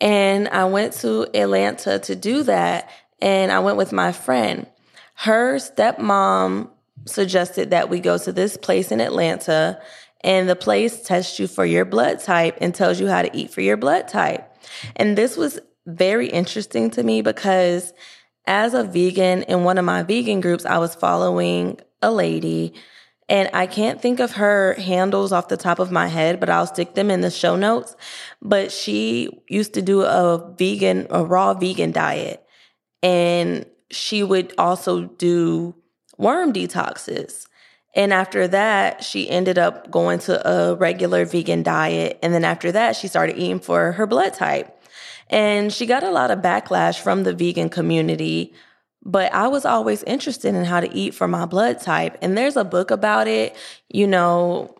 And 0.00 0.48
I 0.48 0.66
went 0.66 0.92
to 0.94 1.26
Atlanta 1.34 1.98
to 1.98 2.14
do 2.14 2.44
that. 2.44 2.88
And 3.20 3.50
I 3.50 3.58
went 3.58 3.76
with 3.76 3.92
my 3.92 4.12
friend. 4.12 4.66
Her 5.14 5.56
stepmom 5.56 6.70
suggested 7.04 7.70
that 7.70 7.90
we 7.90 7.98
go 7.98 8.16
to 8.16 8.32
this 8.32 8.56
place 8.56 8.92
in 8.92 9.00
Atlanta, 9.00 9.80
and 10.20 10.48
the 10.48 10.56
place 10.56 11.02
tests 11.02 11.40
you 11.40 11.48
for 11.48 11.64
your 11.64 11.84
blood 11.84 12.20
type 12.20 12.58
and 12.60 12.72
tells 12.72 13.00
you 13.00 13.08
how 13.08 13.22
to 13.22 13.36
eat 13.36 13.50
for 13.50 13.60
your 13.60 13.76
blood 13.76 14.06
type. 14.06 14.48
And 14.94 15.18
this 15.18 15.36
was 15.36 15.58
very 15.86 16.28
interesting 16.28 16.90
to 16.90 17.02
me 17.02 17.22
because 17.22 17.92
as 18.46 18.74
a 18.74 18.84
vegan 18.84 19.42
in 19.44 19.64
one 19.64 19.78
of 19.78 19.84
my 19.84 20.02
vegan 20.02 20.40
groups, 20.40 20.64
I 20.66 20.78
was 20.78 20.94
following 20.94 21.80
a 22.00 22.10
lady 22.10 22.74
and 23.28 23.48
I 23.54 23.66
can't 23.66 24.00
think 24.00 24.20
of 24.20 24.32
her 24.32 24.74
handles 24.74 25.32
off 25.32 25.48
the 25.48 25.56
top 25.56 25.78
of 25.78 25.90
my 25.90 26.06
head, 26.08 26.40
but 26.40 26.50
I'll 26.50 26.66
stick 26.66 26.94
them 26.94 27.10
in 27.10 27.22
the 27.22 27.30
show 27.30 27.56
notes. 27.56 27.96
But 28.42 28.72
she 28.72 29.30
used 29.48 29.74
to 29.74 29.82
do 29.82 30.02
a 30.02 30.54
vegan, 30.58 31.06
a 31.08 31.24
raw 31.24 31.54
vegan 31.54 31.92
diet. 31.92 32.44
And 33.02 33.64
she 33.90 34.22
would 34.22 34.52
also 34.58 35.04
do 35.04 35.74
worm 36.18 36.52
detoxes. 36.52 37.46
And 37.94 38.12
after 38.12 38.48
that, 38.48 39.04
she 39.04 39.30
ended 39.30 39.58
up 39.58 39.90
going 39.90 40.18
to 40.20 40.48
a 40.48 40.74
regular 40.74 41.24
vegan 41.24 41.62
diet. 41.62 42.18
And 42.22 42.34
then 42.34 42.44
after 42.44 42.72
that, 42.72 42.96
she 42.96 43.08
started 43.08 43.38
eating 43.38 43.60
for 43.60 43.92
her 43.92 44.06
blood 44.06 44.34
type. 44.34 44.81
And 45.32 45.72
she 45.72 45.86
got 45.86 46.04
a 46.04 46.10
lot 46.10 46.30
of 46.30 46.38
backlash 46.38 47.00
from 47.00 47.24
the 47.24 47.32
vegan 47.32 47.70
community 47.70 48.54
but 49.04 49.32
I 49.34 49.48
was 49.48 49.64
always 49.64 50.02
interested 50.04 50.54
in 50.54 50.64
how 50.64 50.80
to 50.80 50.92
eat 50.94 51.14
for 51.14 51.26
my 51.26 51.44
blood 51.44 51.80
type. 51.80 52.16
And 52.22 52.38
there's 52.38 52.56
a 52.56 52.64
book 52.64 52.90
about 52.90 53.26
it, 53.26 53.56
you 53.88 54.06
know, 54.06 54.74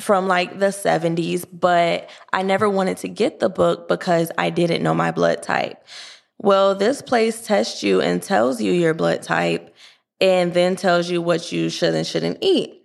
from 0.00 0.28
like 0.28 0.58
the 0.58 0.66
70s, 0.66 1.44
but 1.50 2.08
I 2.32 2.42
never 2.42 2.68
wanted 2.68 2.98
to 2.98 3.08
get 3.08 3.40
the 3.40 3.48
book 3.48 3.88
because 3.88 4.30
I 4.38 4.50
didn't 4.50 4.82
know 4.82 4.94
my 4.94 5.10
blood 5.10 5.42
type. 5.42 5.82
Well, 6.38 6.74
this 6.74 7.02
place 7.02 7.44
tests 7.44 7.82
you 7.82 8.00
and 8.00 8.22
tells 8.22 8.60
you 8.60 8.72
your 8.72 8.94
blood 8.94 9.22
type 9.22 9.74
and 10.20 10.52
then 10.52 10.76
tells 10.76 11.10
you 11.10 11.22
what 11.22 11.50
you 11.50 11.68
should 11.68 11.94
and 11.94 12.06
shouldn't 12.06 12.38
eat. 12.42 12.82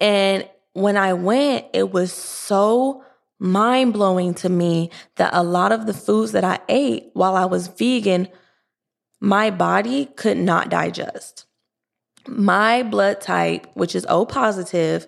And 0.00 0.48
when 0.72 0.96
I 0.96 1.12
went, 1.12 1.66
it 1.74 1.92
was 1.92 2.12
so 2.12 3.04
mind 3.42 3.92
blowing 3.92 4.34
to 4.34 4.48
me 4.48 4.90
that 5.16 5.34
a 5.34 5.42
lot 5.42 5.72
of 5.72 5.86
the 5.86 5.94
foods 5.94 6.32
that 6.32 6.44
I 6.44 6.60
ate 6.68 7.10
while 7.12 7.34
I 7.34 7.44
was 7.44 7.66
vegan 7.68 8.28
my 9.22 9.52
body 9.52 10.06
could 10.06 10.36
not 10.36 10.68
digest. 10.68 11.46
My 12.26 12.82
blood 12.82 13.20
type, 13.20 13.68
which 13.74 13.94
is 13.94 14.04
O 14.08 14.26
positive, 14.26 15.06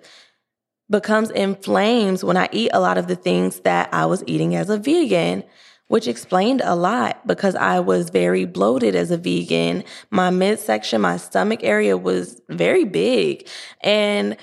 becomes 0.88 1.30
inflamed 1.30 2.22
when 2.22 2.36
I 2.36 2.48
eat 2.52 2.70
a 2.72 2.78
lot 2.78 2.96
of 2.96 3.08
the 3.08 3.16
things 3.16 3.60
that 3.60 3.92
I 3.92 4.06
was 4.06 4.22
eating 4.28 4.54
as 4.54 4.70
a 4.70 4.78
vegan, 4.78 5.42
which 5.88 6.06
explained 6.06 6.62
a 6.64 6.76
lot 6.76 7.26
because 7.26 7.56
I 7.56 7.80
was 7.80 8.10
very 8.10 8.44
bloated 8.44 8.94
as 8.94 9.10
a 9.10 9.16
vegan. 9.16 9.82
My 10.10 10.30
midsection, 10.30 11.00
my 11.00 11.16
stomach 11.16 11.64
area 11.64 11.96
was 11.96 12.40
very 12.48 12.84
big. 12.84 13.48
And 13.80 14.36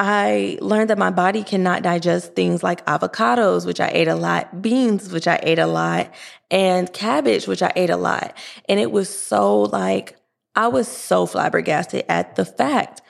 I 0.00 0.58
learned 0.60 0.90
that 0.90 0.98
my 0.98 1.10
body 1.10 1.42
cannot 1.42 1.82
digest 1.82 2.36
things 2.36 2.62
like 2.62 2.86
avocados, 2.86 3.66
which 3.66 3.80
I 3.80 3.90
ate 3.92 4.06
a 4.06 4.14
lot, 4.14 4.62
beans, 4.62 5.10
which 5.10 5.26
I 5.26 5.40
ate 5.42 5.58
a 5.58 5.66
lot, 5.66 6.14
and 6.52 6.92
cabbage, 6.92 7.48
which 7.48 7.62
I 7.62 7.72
ate 7.74 7.90
a 7.90 7.96
lot. 7.96 8.38
And 8.68 8.78
it 8.78 8.92
was 8.92 9.08
so 9.08 9.62
like, 9.62 10.16
I 10.54 10.68
was 10.68 10.86
so 10.86 11.26
flabbergasted 11.26 12.04
at 12.08 12.36
the 12.36 12.44
fact. 12.44 13.02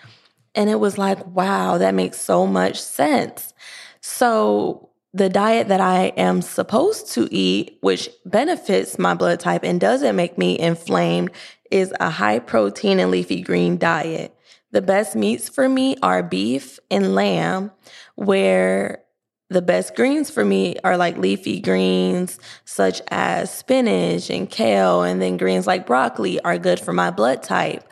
And 0.55 0.71
it 0.71 0.81
was 0.81 0.97
like, 0.97 1.27
wow, 1.27 1.77
that 1.77 1.95
makes 1.95 2.19
so 2.19 2.47
much 2.47 2.81
sense. 2.81 3.53
So, 4.01 4.89
the 5.13 5.29
diet 5.29 5.69
that 5.69 5.81
I 5.81 6.07
am 6.17 6.41
supposed 6.41 7.13
to 7.13 7.29
eat, 7.31 7.77
which 7.83 8.09
benefits 8.25 8.99
my 8.99 9.13
blood 9.13 9.41
type 9.41 9.63
and 9.63 9.81
doesn't 9.81 10.17
make 10.17 10.39
me 10.39 10.59
inflamed, 10.59 11.33
is 11.71 11.93
a 12.01 12.09
high 12.09 12.39
protein 12.39 12.99
and 12.99 13.11
leafy 13.11 13.43
green 13.43 13.77
diet. 13.77 14.38
The 14.71 14.83
best 14.83 15.17
meats 15.17 15.49
for 15.49 15.69
me 15.69 15.97
are 16.03 16.23
beef 16.23 16.79
and 16.91 17.15
lamb, 17.15 17.71
where 18.17 19.03
the 19.51 19.63
best 19.63 19.97
greens 19.97 20.31
for 20.31 20.45
me 20.45 20.77
are 20.85 20.99
like 20.99 21.17
leafy 21.17 21.59
greens 21.61 22.39
such 22.67 23.01
as 23.09 23.51
spinach 23.51 24.29
and 24.29 24.51
kale, 24.51 25.03
and 25.03 25.23
then 25.23 25.39
greens 25.39 25.67
like 25.67 25.87
broccoli 25.87 26.39
are 26.41 26.59
good 26.59 26.79
for 26.79 26.93
my 26.93 27.11
blood 27.11 27.43
type. 27.43 27.89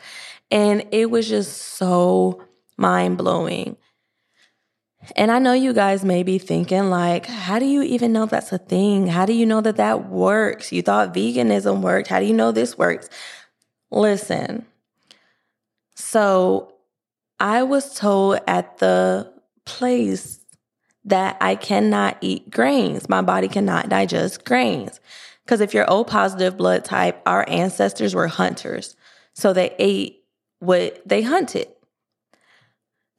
And 0.51 0.85
it 0.91 1.09
was 1.09 1.27
just 1.27 1.57
so 1.57 2.43
mind 2.77 3.17
blowing. 3.17 3.75
And 5.15 5.31
I 5.31 5.39
know 5.39 5.53
you 5.53 5.73
guys 5.73 6.03
may 6.03 6.23
be 6.23 6.37
thinking, 6.37 6.89
like, 6.89 7.25
how 7.25 7.59
do 7.59 7.65
you 7.65 7.81
even 7.81 8.13
know 8.13 8.25
that's 8.25 8.51
a 8.51 8.57
thing? 8.57 9.07
How 9.07 9.25
do 9.25 9.33
you 9.33 9.45
know 9.45 9.61
that 9.61 9.77
that 9.77 10.09
works? 10.09 10.71
You 10.71 10.81
thought 10.81 11.13
veganism 11.13 11.81
worked. 11.81 12.07
How 12.07 12.19
do 12.19 12.25
you 12.25 12.33
know 12.33 12.51
this 12.51 12.77
works? 12.77 13.09
Listen, 13.89 14.65
so 15.97 16.75
I 17.39 17.63
was 17.63 17.95
told 17.95 18.39
at 18.45 18.77
the 18.77 19.33
place 19.65 20.39
that 21.05 21.37
I 21.41 21.55
cannot 21.55 22.17
eat 22.21 22.51
grains. 22.51 23.09
My 23.09 23.23
body 23.23 23.47
cannot 23.47 23.89
digest 23.89 24.45
grains. 24.45 24.99
Because 25.43 25.59
if 25.59 25.73
you're 25.73 25.89
O 25.89 26.03
positive 26.03 26.55
blood 26.55 26.85
type, 26.85 27.19
our 27.25 27.49
ancestors 27.49 28.13
were 28.13 28.27
hunters. 28.27 28.95
So 29.33 29.53
they 29.53 29.73
ate 29.79 30.23
what 30.59 31.01
they 31.03 31.23
hunted. 31.23 31.67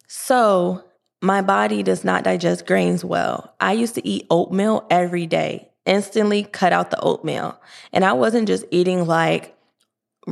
So 0.06 0.84
my 1.20 1.42
body 1.42 1.82
does 1.82 2.04
not 2.04 2.22
digest 2.22 2.64
grains 2.64 3.04
well. 3.04 3.56
I 3.58 3.72
used 3.72 3.96
to 3.96 4.06
eat 4.06 4.26
oatmeal 4.30 4.86
every 4.88 5.26
day, 5.26 5.68
instantly 5.84 6.44
cut 6.44 6.72
out 6.72 6.92
the 6.92 7.00
oatmeal. 7.00 7.60
And 7.92 8.04
I 8.04 8.12
wasn't 8.12 8.46
just 8.46 8.64
eating 8.70 9.04
like 9.04 9.57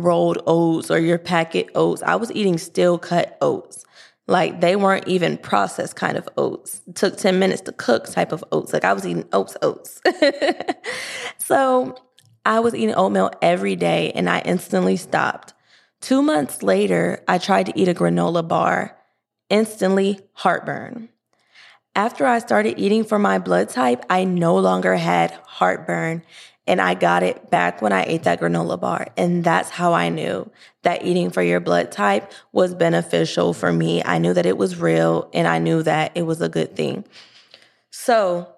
rolled 0.02 0.42
oats 0.46 0.90
or 0.90 0.98
your 0.98 1.18
packet 1.18 1.68
oats. 1.74 2.02
I 2.02 2.16
was 2.16 2.30
eating 2.32 2.58
steel 2.58 2.98
cut 2.98 3.36
oats. 3.40 3.84
Like 4.28 4.60
they 4.60 4.74
weren't 4.76 5.06
even 5.06 5.38
processed 5.38 5.96
kind 5.96 6.16
of 6.16 6.28
oats. 6.36 6.82
Took 6.94 7.16
10 7.16 7.38
minutes 7.38 7.62
to 7.62 7.72
cook 7.72 8.06
type 8.06 8.32
of 8.32 8.44
oats. 8.50 8.72
Like 8.72 8.84
I 8.84 8.92
was 8.92 9.06
eating 9.06 9.28
oats, 9.32 9.56
oats. 9.62 10.00
so 11.38 11.96
I 12.44 12.60
was 12.60 12.74
eating 12.74 12.94
oatmeal 12.94 13.30
every 13.40 13.76
day 13.76 14.12
and 14.12 14.28
I 14.28 14.40
instantly 14.40 14.96
stopped. 14.96 15.54
Two 16.00 16.22
months 16.22 16.62
later, 16.62 17.22
I 17.26 17.38
tried 17.38 17.66
to 17.66 17.78
eat 17.78 17.88
a 17.88 17.94
granola 17.94 18.46
bar, 18.46 18.96
instantly 19.48 20.20
heartburn. 20.32 21.08
After 21.94 22.26
I 22.26 22.40
started 22.40 22.78
eating 22.78 23.04
for 23.04 23.18
my 23.18 23.38
blood 23.38 23.70
type, 23.70 24.04
I 24.10 24.24
no 24.24 24.56
longer 24.56 24.96
had 24.96 25.30
heartburn 25.46 26.22
and 26.66 26.80
I 26.80 26.94
got 26.94 27.22
it 27.22 27.50
back 27.50 27.80
when 27.80 27.92
I 27.92 28.04
ate 28.04 28.24
that 28.24 28.40
granola 28.40 28.78
bar. 28.80 29.08
And 29.16 29.44
that's 29.44 29.70
how 29.70 29.92
I 29.92 30.08
knew 30.08 30.50
that 30.82 31.04
eating 31.04 31.30
for 31.30 31.42
your 31.42 31.60
blood 31.60 31.92
type 31.92 32.32
was 32.52 32.74
beneficial 32.74 33.52
for 33.52 33.72
me. 33.72 34.02
I 34.04 34.18
knew 34.18 34.34
that 34.34 34.46
it 34.46 34.58
was 34.58 34.76
real 34.76 35.30
and 35.32 35.46
I 35.46 35.58
knew 35.58 35.82
that 35.82 36.12
it 36.14 36.22
was 36.22 36.40
a 36.40 36.48
good 36.48 36.74
thing. 36.74 37.04
So 37.90 38.48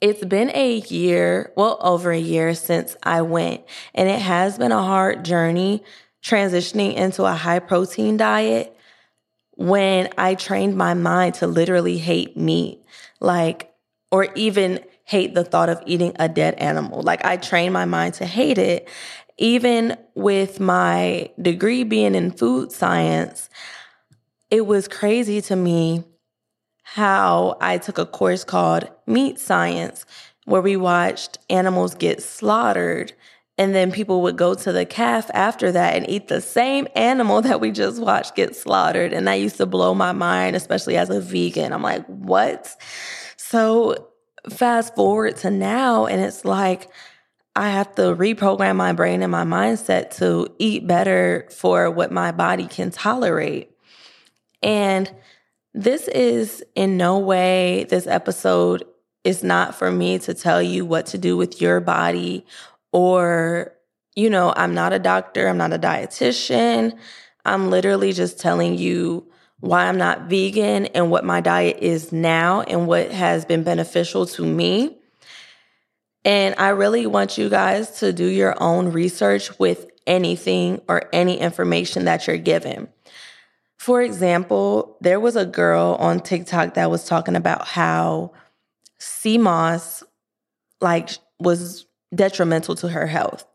it's 0.00 0.24
been 0.24 0.50
a 0.54 0.76
year, 0.80 1.52
well, 1.56 1.78
over 1.80 2.12
a 2.12 2.18
year 2.18 2.54
since 2.54 2.96
I 3.02 3.22
went, 3.22 3.62
and 3.94 4.08
it 4.08 4.20
has 4.20 4.58
been 4.58 4.70
a 4.70 4.82
hard 4.82 5.24
journey 5.24 5.82
transitioning 6.22 6.94
into 6.94 7.24
a 7.24 7.32
high 7.32 7.58
protein 7.58 8.16
diet 8.16 8.76
when 9.56 10.08
I 10.16 10.36
trained 10.36 10.76
my 10.76 10.94
mind 10.94 11.34
to 11.36 11.48
literally 11.48 11.98
hate 11.98 12.36
meat, 12.36 12.80
like, 13.20 13.72
or 14.12 14.32
even 14.34 14.80
hate 15.08 15.34
the 15.34 15.42
thought 15.42 15.70
of 15.70 15.82
eating 15.86 16.12
a 16.18 16.28
dead 16.28 16.52
animal. 16.56 17.00
Like 17.00 17.24
I 17.24 17.38
trained 17.38 17.72
my 17.72 17.86
mind 17.86 18.12
to 18.14 18.26
hate 18.26 18.58
it. 18.58 18.86
Even 19.38 19.96
with 20.14 20.60
my 20.60 21.30
degree 21.40 21.82
being 21.82 22.14
in 22.14 22.30
food 22.30 22.72
science, 22.72 23.48
it 24.50 24.66
was 24.66 24.86
crazy 24.86 25.40
to 25.42 25.56
me 25.56 26.04
how 26.82 27.56
I 27.58 27.78
took 27.78 27.96
a 27.96 28.04
course 28.04 28.44
called 28.44 28.86
Meat 29.06 29.38
Science, 29.38 30.04
where 30.44 30.60
we 30.60 30.76
watched 30.76 31.38
animals 31.48 31.94
get 31.94 32.22
slaughtered. 32.22 33.14
And 33.56 33.74
then 33.74 33.90
people 33.90 34.20
would 34.22 34.36
go 34.36 34.54
to 34.54 34.72
the 34.72 34.84
CAF 34.84 35.30
after 35.32 35.72
that 35.72 35.96
and 35.96 36.08
eat 36.08 36.28
the 36.28 36.42
same 36.42 36.86
animal 36.94 37.40
that 37.42 37.62
we 37.62 37.70
just 37.70 37.98
watched 37.98 38.36
get 38.36 38.54
slaughtered. 38.54 39.14
And 39.14 39.26
that 39.26 39.40
used 39.40 39.56
to 39.56 39.64
blow 39.64 39.94
my 39.94 40.12
mind, 40.12 40.54
especially 40.54 40.98
as 40.98 41.08
a 41.08 41.18
vegan. 41.18 41.72
I'm 41.72 41.82
like, 41.82 42.04
what? 42.06 42.76
So 43.38 44.07
fast 44.50 44.94
forward 44.94 45.36
to 45.38 45.50
now, 45.50 46.06
and 46.06 46.20
it's 46.20 46.44
like 46.44 46.90
I 47.56 47.70
have 47.70 47.94
to 47.96 48.02
reprogram 48.02 48.76
my 48.76 48.92
brain 48.92 49.22
and 49.22 49.32
my 49.32 49.44
mindset 49.44 50.16
to 50.18 50.48
eat 50.58 50.86
better 50.86 51.48
for 51.50 51.90
what 51.90 52.12
my 52.12 52.30
body 52.30 52.66
can 52.66 52.90
tolerate. 52.90 53.70
And 54.62 55.12
this 55.74 56.08
is 56.08 56.64
in 56.74 56.96
no 56.96 57.18
way, 57.18 57.86
this 57.90 58.06
episode 58.06 58.84
is 59.24 59.42
not 59.42 59.74
for 59.74 59.90
me 59.90 60.18
to 60.20 60.34
tell 60.34 60.62
you 60.62 60.84
what 60.84 61.06
to 61.06 61.18
do 61.18 61.36
with 61.36 61.60
your 61.60 61.80
body 61.80 62.46
or 62.92 63.72
you 64.18 64.28
know, 64.28 64.52
I'm 64.56 64.74
not 64.74 64.92
a 64.92 64.98
doctor, 64.98 65.46
I'm 65.46 65.58
not 65.58 65.72
a 65.72 65.78
dietitian. 65.78 66.98
I'm 67.44 67.70
literally 67.70 68.12
just 68.12 68.40
telling 68.40 68.76
you 68.76 69.30
why 69.60 69.86
I'm 69.86 69.98
not 69.98 70.22
vegan 70.22 70.86
and 70.86 71.10
what 71.10 71.24
my 71.24 71.40
diet 71.40 71.78
is 71.80 72.12
now 72.12 72.62
and 72.62 72.86
what 72.86 73.10
has 73.10 73.44
been 73.44 73.64
beneficial 73.64 74.26
to 74.26 74.44
me. 74.44 74.96
And 76.24 76.54
I 76.58 76.68
really 76.70 77.06
want 77.06 77.38
you 77.38 77.48
guys 77.48 77.98
to 78.00 78.12
do 78.12 78.26
your 78.26 78.60
own 78.62 78.92
research 78.92 79.58
with 79.58 79.90
anything 80.06 80.80
or 80.88 81.08
any 81.12 81.38
information 81.38 82.04
that 82.04 82.26
you're 82.26 82.36
given. 82.36 82.88
For 83.78 84.02
example, 84.02 84.96
there 85.00 85.20
was 85.20 85.36
a 85.36 85.46
girl 85.46 85.96
on 86.00 86.20
TikTok 86.20 86.74
that 86.74 86.90
was 86.90 87.04
talking 87.04 87.36
about 87.36 87.66
how 87.66 88.32
sea 88.98 89.38
moss 89.38 90.02
like 90.80 91.10
was 91.38 91.86
detrimental 92.14 92.74
to 92.76 92.88
her 92.88 93.06
health. 93.06 93.46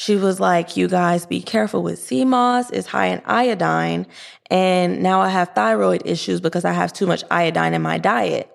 She 0.00 0.14
was 0.14 0.38
like, 0.38 0.76
You 0.76 0.86
guys 0.86 1.26
be 1.26 1.42
careful 1.42 1.82
with 1.82 2.12
moss, 2.12 2.70
it's 2.70 2.86
high 2.86 3.06
in 3.06 3.20
iodine. 3.24 4.06
And 4.48 5.02
now 5.02 5.20
I 5.20 5.28
have 5.28 5.56
thyroid 5.56 6.02
issues 6.04 6.40
because 6.40 6.64
I 6.64 6.70
have 6.70 6.92
too 6.92 7.04
much 7.04 7.24
iodine 7.32 7.74
in 7.74 7.82
my 7.82 7.98
diet. 7.98 8.48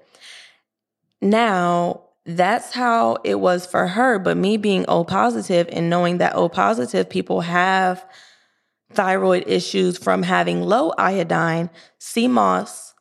Now, 1.21 2.03
that's 2.25 2.71
how 2.71 3.17
it 3.25 3.41
was 3.41 3.65
for 3.65 3.88
her. 3.88 4.19
But 4.19 4.38
me 4.38 4.55
being 4.55 4.85
O 4.88 5.03
positive 5.03 5.67
and 5.69 5.89
knowing 5.89 6.19
that 6.19 6.33
O 6.33 6.47
positive 6.47 7.09
people 7.09 7.41
have 7.41 8.05
thyroid 8.93 9.43
issues 9.45 9.97
from 9.97 10.23
having 10.23 10.62
low 10.62 10.93
iodine, 10.97 11.69
moss 12.29 12.93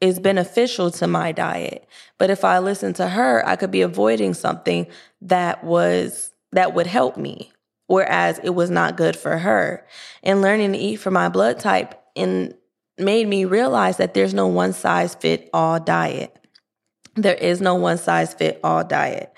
is 0.00 0.18
beneficial 0.18 0.90
to 0.90 1.06
my 1.06 1.30
diet. 1.30 1.86
But 2.18 2.30
if 2.30 2.44
I 2.44 2.58
listen 2.58 2.94
to 2.94 3.06
her, 3.06 3.46
I 3.46 3.54
could 3.54 3.70
be 3.70 3.82
avoiding 3.82 4.34
something 4.34 4.88
that 5.20 5.62
was 5.62 6.32
that 6.50 6.74
would 6.74 6.88
help 6.88 7.16
me 7.16 7.52
whereas 7.90 8.38
it 8.44 8.50
was 8.50 8.70
not 8.70 8.96
good 8.96 9.16
for 9.16 9.36
her. 9.36 9.84
And 10.22 10.40
learning 10.40 10.72
to 10.72 10.78
eat 10.78 10.96
for 10.96 11.10
my 11.10 11.28
blood 11.28 11.58
type 11.58 12.00
and 12.14 12.54
made 12.96 13.26
me 13.26 13.44
realize 13.46 13.96
that 13.96 14.14
there's 14.14 14.32
no 14.32 14.46
one 14.46 14.72
size 14.72 15.16
fit 15.16 15.50
all 15.52 15.80
diet. 15.80 16.36
There 17.16 17.34
is 17.34 17.60
no 17.60 17.74
one 17.74 17.98
size 17.98 18.32
fit 18.32 18.60
all 18.62 18.84
diet. 18.84 19.32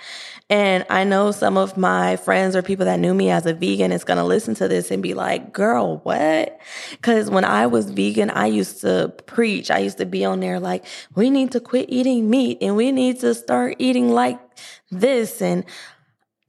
And 0.51 0.85
I 0.91 1.05
know 1.05 1.31
some 1.31 1.57
of 1.57 1.79
my 1.79 2.17
friends 2.17 2.55
or 2.55 2.61
people 2.61 2.85
that 2.85 3.01
knew 3.01 3.15
me 3.15 3.31
as 3.31 3.47
a 3.47 3.55
vegan 3.55 3.91
is 3.91 4.05
going 4.05 4.19
to 4.19 4.25
listen 4.25 4.55
to 4.57 4.69
this 4.69 4.91
and 4.91 5.03
be 5.03 5.15
like, 5.15 5.55
girl, 5.55 6.01
what? 6.03 6.61
Because 6.91 7.31
when 7.31 7.47
I 7.47 7.67
was 7.67 7.91
vegan, 7.91 8.29
I 8.29 8.49
used 8.49 8.83
to 8.83 9.15
preach. 9.25 9.71
I 9.71 9.79
used 9.79 9.97
to 9.97 10.05
be 10.05 10.27
on 10.27 10.41
there 10.41 10.61
like, 10.61 10.85
we 11.15 11.31
need 11.31 11.53
to 11.53 11.61
quit 11.61 11.87
eating 11.89 12.29
meat 12.29 12.59
and 12.61 12.77
we 12.77 12.93
need 12.93 13.19
to 13.21 13.35
start 13.35 13.77
eating 13.79 14.11
like 14.11 14.39
this. 14.91 15.41
And 15.41 15.65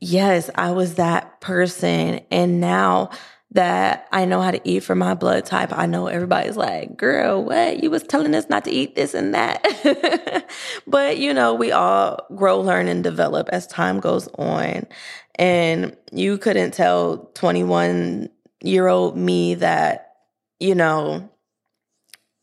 yes, 0.04 0.50
I 0.56 0.72
was 0.72 0.96
that 0.96 1.40
person. 1.42 2.20
And 2.30 2.60
now 2.60 3.10
that 3.52 4.08
I 4.12 4.26
know 4.26 4.42
how 4.42 4.52
to 4.52 4.62
eat 4.68 4.82
for 4.82 4.96
my 4.96 5.14
blood 5.14 5.46
type, 5.46 5.72
I 5.72 5.86
know 5.86 6.08
everybody's 6.08 6.58
like, 6.58 6.98
girl, 6.98 7.44
what? 7.44 7.82
You 7.82 7.90
was 7.90 8.04
telling 8.04 8.36
us 8.36 8.50
not 8.50 8.66
to 8.66 8.72
eat 8.72 8.96
this 8.96 9.14
and 9.14 9.34
that. 9.34 10.46
but, 10.88 11.20
you 11.20 11.34
know, 11.34 11.54
we 11.54 11.72
all 11.72 12.20
grow, 12.36 12.60
learn, 12.60 12.88
and 12.88 13.04
develop 13.04 13.50
as 13.50 13.68
time 13.68 14.00
goes 14.00 14.28
on. 14.40 14.88
And 15.36 15.96
you 16.12 16.38
couldn't 16.38 16.72
tell 16.74 17.30
21 17.36 18.30
year 18.62 18.88
old 18.88 19.16
me 19.16 19.56
that, 19.56 20.16
you 20.60 20.76
know, 20.76 21.30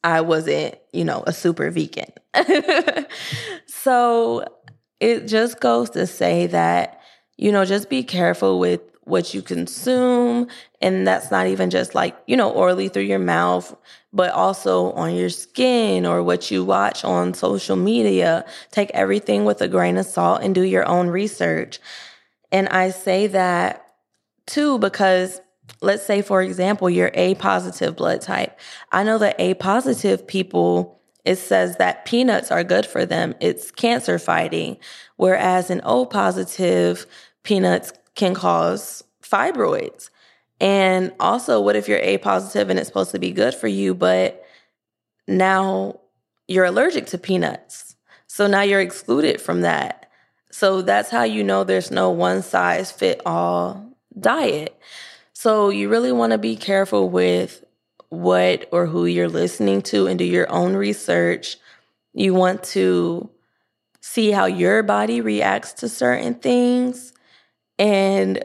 I 0.03 0.23
wasn't, 0.23 0.77
you 0.93 1.05
know, 1.05 1.25
a 1.27 1.33
super 1.33 1.71
vegan. 1.71 2.13
so 3.67 4.45
it 5.01 5.27
just 5.27 5.61
goes 5.61 5.91
to 5.91 6.07
say 6.07 6.47
that 6.47 7.00
you 7.41 7.51
know, 7.51 7.65
just 7.65 7.89
be 7.89 8.03
careful 8.03 8.59
with 8.59 8.83
what 9.05 9.33
you 9.33 9.41
consume. 9.41 10.47
And 10.83 11.07
that's 11.07 11.31
not 11.31 11.47
even 11.47 11.71
just 11.71 11.95
like, 11.95 12.15
you 12.27 12.37
know, 12.37 12.51
orally 12.51 12.89
through 12.89 13.05
your 13.05 13.19
mouth, 13.19 13.75
but 14.13 14.31
also 14.33 14.93
on 14.93 15.15
your 15.15 15.31
skin 15.31 16.05
or 16.05 16.23
what 16.23 16.51
you 16.51 16.63
watch 16.63 17.03
on 17.03 17.33
social 17.33 17.77
media. 17.77 18.45
Take 18.73 18.91
everything 18.91 19.47
with 19.47 19.63
a 19.63 19.69
grain 19.69 19.97
of 19.97 20.05
salt 20.05 20.43
and 20.43 20.55
do 20.55 20.63
your 20.63 20.87
own 20.87 21.09
research. 21.09 21.81
And 22.53 22.69
I 22.69 22.91
say 22.91 23.27
that 23.29 23.87
too 24.47 24.79
because 24.79 25.41
let's 25.81 26.05
say, 26.05 26.21
for 26.21 26.43
example, 26.43 26.91
you're 26.91 27.13
A 27.15 27.37
positive 27.37 27.97
blood 27.97 28.21
type. 28.21 28.61
I 28.93 29.03
know 29.03 29.17
that 29.17 29.37
A 29.39 29.55
positive 29.55 30.27
people, 30.27 31.01
it 31.25 31.37
says 31.37 31.77
that 31.77 32.05
peanuts 32.05 32.51
are 32.51 32.65
good 32.65 32.85
for 32.85 33.07
them. 33.07 33.35
It's 33.41 33.71
cancer 33.71 34.19
fighting. 34.19 34.77
Whereas 35.17 35.71
an 35.71 35.81
O 35.85 36.05
positive, 36.05 37.07
peanuts 37.43 37.93
can 38.15 38.35
cause 38.35 39.05
fibroids. 39.23 40.11
And 40.61 41.13
also, 41.19 41.61
what 41.61 41.77
if 41.77 41.89
you're 41.89 41.99
A 41.99 42.19
positive 42.19 42.69
and 42.69 42.79
it's 42.79 42.89
supposed 42.89 43.13
to 43.13 43.19
be 43.19 43.33
good 43.33 43.55
for 43.55 43.69
you, 43.69 43.95
but 43.95 44.45
now 45.27 46.01
you're 46.49 46.67
allergic 46.67 47.07
to 47.07 47.19
peanuts? 47.19 47.97
So 48.27 48.47
now 48.47 48.63
you're 48.63 48.81
excluded 48.81 49.41
from 49.41 49.63
that. 49.63 50.11
So 50.51 50.83
that's 50.83 51.11
how 51.11 51.23
you 51.23 51.43
know 51.43 51.65
there's 51.65 51.91
no 51.91 52.11
one 52.11 52.43
size 52.43 52.93
fit 52.93 53.23
all 53.25 53.97
diet. 54.19 54.79
So 55.33 55.71
you 55.71 55.89
really 55.89 56.13
want 56.13 56.33
to 56.33 56.39
be 56.39 56.57
careful 56.57 57.09
with 57.09 57.65
what 58.11 58.69
or 58.73 58.87
who 58.87 59.07
you're 59.07 59.29
listening 59.29 59.81
to 59.83 60.07
and 60.07 60.19
do 60.19 60.25
your 60.25 60.51
own 60.51 60.75
research. 60.75 61.57
You 62.13 62.35
want 62.35 62.63
to 62.65 63.31
see 64.01 64.31
how 64.33 64.47
your 64.47 64.83
body 64.83 65.21
reacts 65.21 65.73
to 65.75 65.89
certain 65.89 66.35
things 66.35 67.13
and 67.81 68.45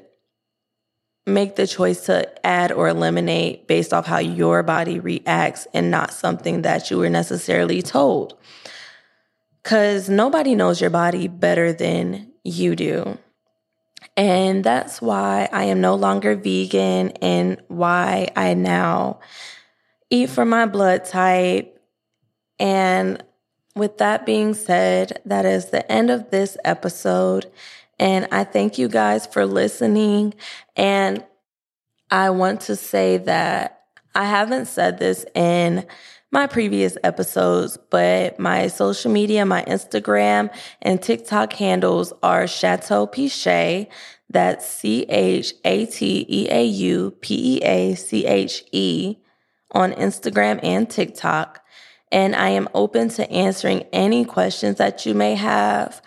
make 1.27 1.55
the 1.55 1.67
choice 1.67 2.05
to 2.05 2.45
add 2.45 2.71
or 2.71 2.87
eliminate 2.87 3.67
based 3.67 3.93
off 3.93 4.05
how 4.05 4.19
your 4.19 4.63
body 4.63 4.99
reacts 4.99 5.67
and 5.73 5.91
not 5.91 6.13
something 6.13 6.61
that 6.61 6.89
you 6.89 6.97
were 6.97 7.09
necessarily 7.09 7.81
told. 7.81 8.37
Because 9.61 10.07
nobody 10.09 10.55
knows 10.55 10.79
your 10.79 10.91
body 10.91 11.27
better 11.27 11.73
than 11.73 12.31
you 12.43 12.75
do. 12.75 13.17
And 14.15 14.63
that's 14.63 15.01
why 15.01 15.49
I 15.51 15.65
am 15.65 15.81
no 15.81 15.95
longer 15.95 16.35
vegan 16.35 17.09
and 17.21 17.61
why 17.67 18.29
I 18.35 18.53
now 18.53 19.19
eat 20.09 20.29
for 20.29 20.45
my 20.45 20.67
blood 20.67 21.03
type. 21.03 21.77
And 22.59 23.21
with 23.75 23.97
that 23.97 24.25
being 24.25 24.53
said, 24.53 25.21
that 25.25 25.45
is 25.45 25.71
the 25.71 25.91
end 25.91 26.11
of 26.11 26.29
this 26.29 26.55
episode. 26.63 27.51
And 27.99 28.27
I 28.31 28.43
thank 28.43 28.77
you 28.77 28.87
guys 28.87 29.25
for 29.25 29.45
listening. 29.45 30.33
And 30.75 31.23
I 32.11 32.29
want 32.29 32.61
to 32.61 32.75
say 32.75 33.17
that 33.17 33.83
I 34.13 34.25
haven't 34.25 34.67
said 34.67 34.99
this 34.99 35.25
in 35.33 35.85
my 36.31 36.47
previous 36.47 36.97
episodes, 37.03 37.77
but 37.89 38.39
my 38.39 38.67
social 38.67 39.11
media, 39.11 39.45
my 39.45 39.63
Instagram 39.65 40.53
and 40.81 41.01
TikTok 41.01 41.53
handles 41.53 42.11
are 42.23 42.47
Chateau 42.47 43.07
Peache. 43.07 43.87
That's 44.29 44.67
C 44.67 45.03
H 45.03 45.53
A 45.63 45.85
T 45.85 46.25
E 46.27 46.47
A 46.49 46.65
U 46.65 47.11
P 47.21 47.57
E 47.57 47.63
A 47.63 47.95
C 47.95 48.25
H 48.25 48.65
E 48.71 49.17
on 49.71 49.93
Instagram 49.93 50.59
and 50.63 50.89
TikTok. 50.89 51.63
And 52.11 52.35
I 52.35 52.49
am 52.49 52.67
open 52.73 53.09
to 53.09 53.29
answering 53.31 53.83
any 53.93 54.25
questions 54.25 54.77
that 54.77 55.05
you 55.05 55.13
may 55.13 55.35
have. 55.35 56.01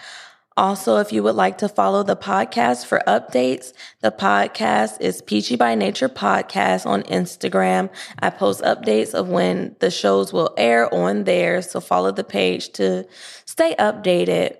Also, 0.59 0.97
if 0.97 1.13
you 1.13 1.23
would 1.23 1.37
like 1.37 1.59
to 1.59 1.69
follow 1.69 2.03
the 2.03 2.17
podcast 2.17 2.85
for 2.85 3.01
updates, 3.07 3.73
the 4.01 4.11
podcast 4.11 5.01
is 5.01 5.23
Peachy 5.23 5.55
by 5.55 5.77
Nature 5.77 6.09
Podcast 6.09 6.85
on 6.85 7.05
Instagram. 7.05 7.89
I 8.19 8.31
post 8.31 8.63
updates 8.63 9.15
of 9.15 9.29
when 9.29 9.77
the 9.79 9.93
shows 9.93 10.33
will 10.33 10.53
air 10.57 10.93
on 10.93 11.23
there. 11.23 11.63
So 11.63 11.79
follow 11.79 12.11
the 12.11 12.25
page 12.25 12.71
to 12.71 13.07
stay 13.45 13.77
updated. 13.79 14.57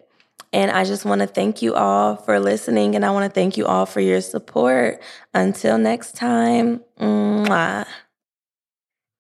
And 0.53 0.71
I 0.71 0.85
just 0.85 1.05
want 1.05 1.21
to 1.23 1.27
thank 1.27 1.63
you 1.63 1.75
all 1.75 2.15
for 2.15 2.39
listening 2.39 2.95
and 2.95 3.05
I 3.05 3.11
want 3.11 3.29
to 3.29 3.35
thank 3.35 3.57
you 3.57 3.67
all 3.67 3.85
for 3.85 4.01
your 4.01 4.21
support. 4.21 5.03
Until 5.35 5.79
next 5.79 6.15
time, 6.15 6.81
mwah. 7.01 7.87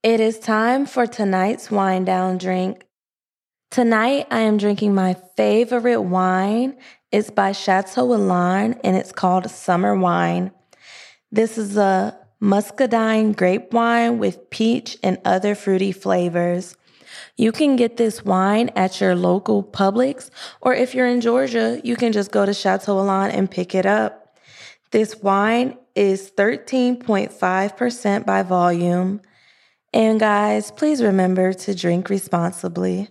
It 0.04 0.20
is 0.20 0.38
time 0.38 0.86
for 0.86 1.08
tonight's 1.08 1.72
wind 1.72 2.06
down 2.06 2.38
drink. 2.38 2.84
Tonight, 3.70 4.26
I 4.30 4.40
am 4.40 4.56
drinking 4.56 4.94
my 4.94 5.14
favorite 5.36 6.00
wine. 6.00 6.78
It's 7.12 7.30
by 7.30 7.52
Chateau 7.52 8.14
Elan 8.14 8.80
and 8.82 8.96
it's 8.96 9.12
called 9.12 9.50
Summer 9.50 9.94
Wine. 9.94 10.52
This 11.30 11.58
is 11.58 11.76
a 11.76 12.18
muscadine 12.40 13.32
grape 13.32 13.74
wine 13.74 14.18
with 14.18 14.48
peach 14.48 14.96
and 15.02 15.18
other 15.22 15.54
fruity 15.54 15.92
flavors. 15.92 16.78
You 17.36 17.52
can 17.52 17.76
get 17.76 17.98
this 17.98 18.24
wine 18.24 18.70
at 18.74 19.02
your 19.02 19.14
local 19.14 19.62
Publix, 19.62 20.30
or 20.62 20.74
if 20.74 20.94
you're 20.94 21.06
in 21.06 21.20
Georgia, 21.20 21.78
you 21.84 21.94
can 21.94 22.12
just 22.12 22.30
go 22.30 22.46
to 22.46 22.54
Chateau 22.54 22.98
Elan 22.98 23.32
and 23.32 23.50
pick 23.50 23.74
it 23.74 23.84
up. 23.84 24.34
This 24.92 25.16
wine 25.16 25.76
is 25.94 26.30
13.5% 26.30 28.24
by 28.24 28.42
volume. 28.42 29.20
And 29.92 30.18
guys, 30.18 30.70
please 30.70 31.02
remember 31.02 31.52
to 31.52 31.74
drink 31.74 32.08
responsibly. 32.08 33.08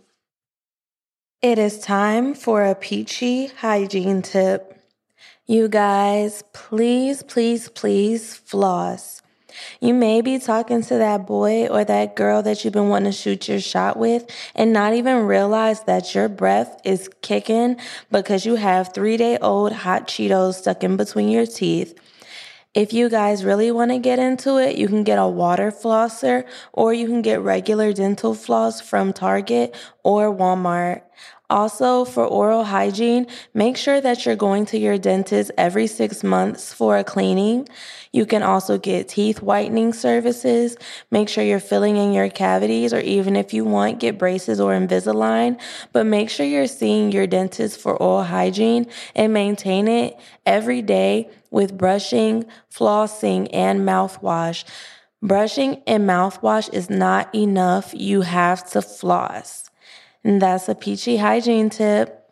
It 1.44 1.60
is 1.60 1.78
time 1.78 2.34
for 2.34 2.66
a 2.66 2.74
peachy 2.74 3.46
hygiene 3.46 4.24
tip. 4.24 4.82
You 5.46 5.68
guys, 5.68 6.44
please, 6.52 7.22
please, 7.22 7.70
please 7.70 8.36
floss. 8.36 9.22
You 9.80 9.94
may 9.94 10.22
be 10.22 10.40
talking 10.40 10.82
to 10.82 10.96
that 10.96 11.28
boy 11.28 11.68
or 11.68 11.86
that 11.86 12.16
girl 12.16 12.42
that 12.42 12.64
you've 12.64 12.74
been 12.74 12.90
wanting 12.90 13.12
to 13.12 13.16
shoot 13.16 13.48
your 13.48 13.60
shot 13.60 13.98
with 13.98 14.26
and 14.56 14.74
not 14.74 14.96
even 14.96 15.28
realize 15.28 15.84
that 15.84 16.16
your 16.16 16.28
breath 16.28 16.82
is 16.84 17.08
kicking 17.22 17.78
because 18.12 18.48
you 18.48 18.56
have 18.56 18.92
three 18.96 19.16
day 19.16 19.38
old 19.38 19.74
hot 19.74 20.08
Cheetos 20.08 20.56
stuck 20.56 20.84
in 20.84 20.98
between 20.98 21.30
your 21.30 21.46
teeth. 21.46 22.00
If 22.78 22.94
you 22.94 23.10
guys 23.10 23.44
really 23.44 23.72
want 23.72 23.90
to 23.90 23.98
get 23.98 24.20
into 24.20 24.58
it, 24.58 24.78
you 24.78 24.88
can 24.88 25.04
get 25.04 25.18
a 25.18 25.28
water 25.28 25.72
flosser 25.72 26.46
or 26.72 26.94
you 26.94 27.08
can 27.08 27.24
get 27.24 27.42
regular 27.42 27.92
dental 27.92 28.36
floss 28.36 28.82
from 28.82 29.14
Target 29.14 29.74
or 30.04 30.32
Walmart. 30.32 31.02
Also, 31.50 32.04
for 32.04 32.26
oral 32.26 32.66
hygiene, 32.66 33.26
make 33.54 33.78
sure 33.78 34.02
that 34.02 34.26
you're 34.26 34.36
going 34.36 34.66
to 34.66 34.78
your 34.78 34.98
dentist 34.98 35.50
every 35.58 35.88
six 35.88 36.22
months 36.22 36.74
for 36.74 36.98
a 36.98 37.06
cleaning. 37.06 37.66
You 38.12 38.26
can 38.26 38.44
also 38.44 38.78
get 38.78 39.08
teeth 39.08 39.42
whitening 39.42 39.94
services. 39.94 40.76
Make 41.10 41.30
sure 41.30 41.46
you're 41.46 41.62
filling 41.62 41.96
in 41.96 42.12
your 42.12 42.30
cavities, 42.30 42.94
or 42.94 43.00
even 43.00 43.38
if 43.38 43.54
you 43.54 43.64
want, 43.64 44.00
get 44.00 44.18
braces 44.18 44.60
or 44.60 44.74
Invisalign. 44.74 45.58
But 45.94 46.06
make 46.06 46.30
sure 46.30 46.46
you're 46.46 46.68
seeing 46.68 47.14
your 47.14 47.28
dentist 47.28 47.80
for 47.80 47.96
oral 47.96 48.24
hygiene 48.24 48.88
and 49.16 49.32
maintain 49.32 49.88
it 49.88 50.20
every 50.46 50.82
day 50.82 51.30
with 51.50 51.78
brushing, 51.78 52.46
flossing, 52.70 53.48
and 53.54 53.82
mouthwash. 53.82 54.66
Brushing 55.22 55.82
and 55.88 56.08
mouthwash 56.08 56.74
is 56.74 56.90
not 56.90 57.34
enough. 57.34 57.94
You 57.94 58.22
have 58.22 58.70
to 58.72 58.82
floss. 58.82 59.67
And 60.28 60.42
that's 60.42 60.68
a 60.68 60.76
peachy 60.76 61.16
hygiene 61.16 61.70
tip. 61.70 62.30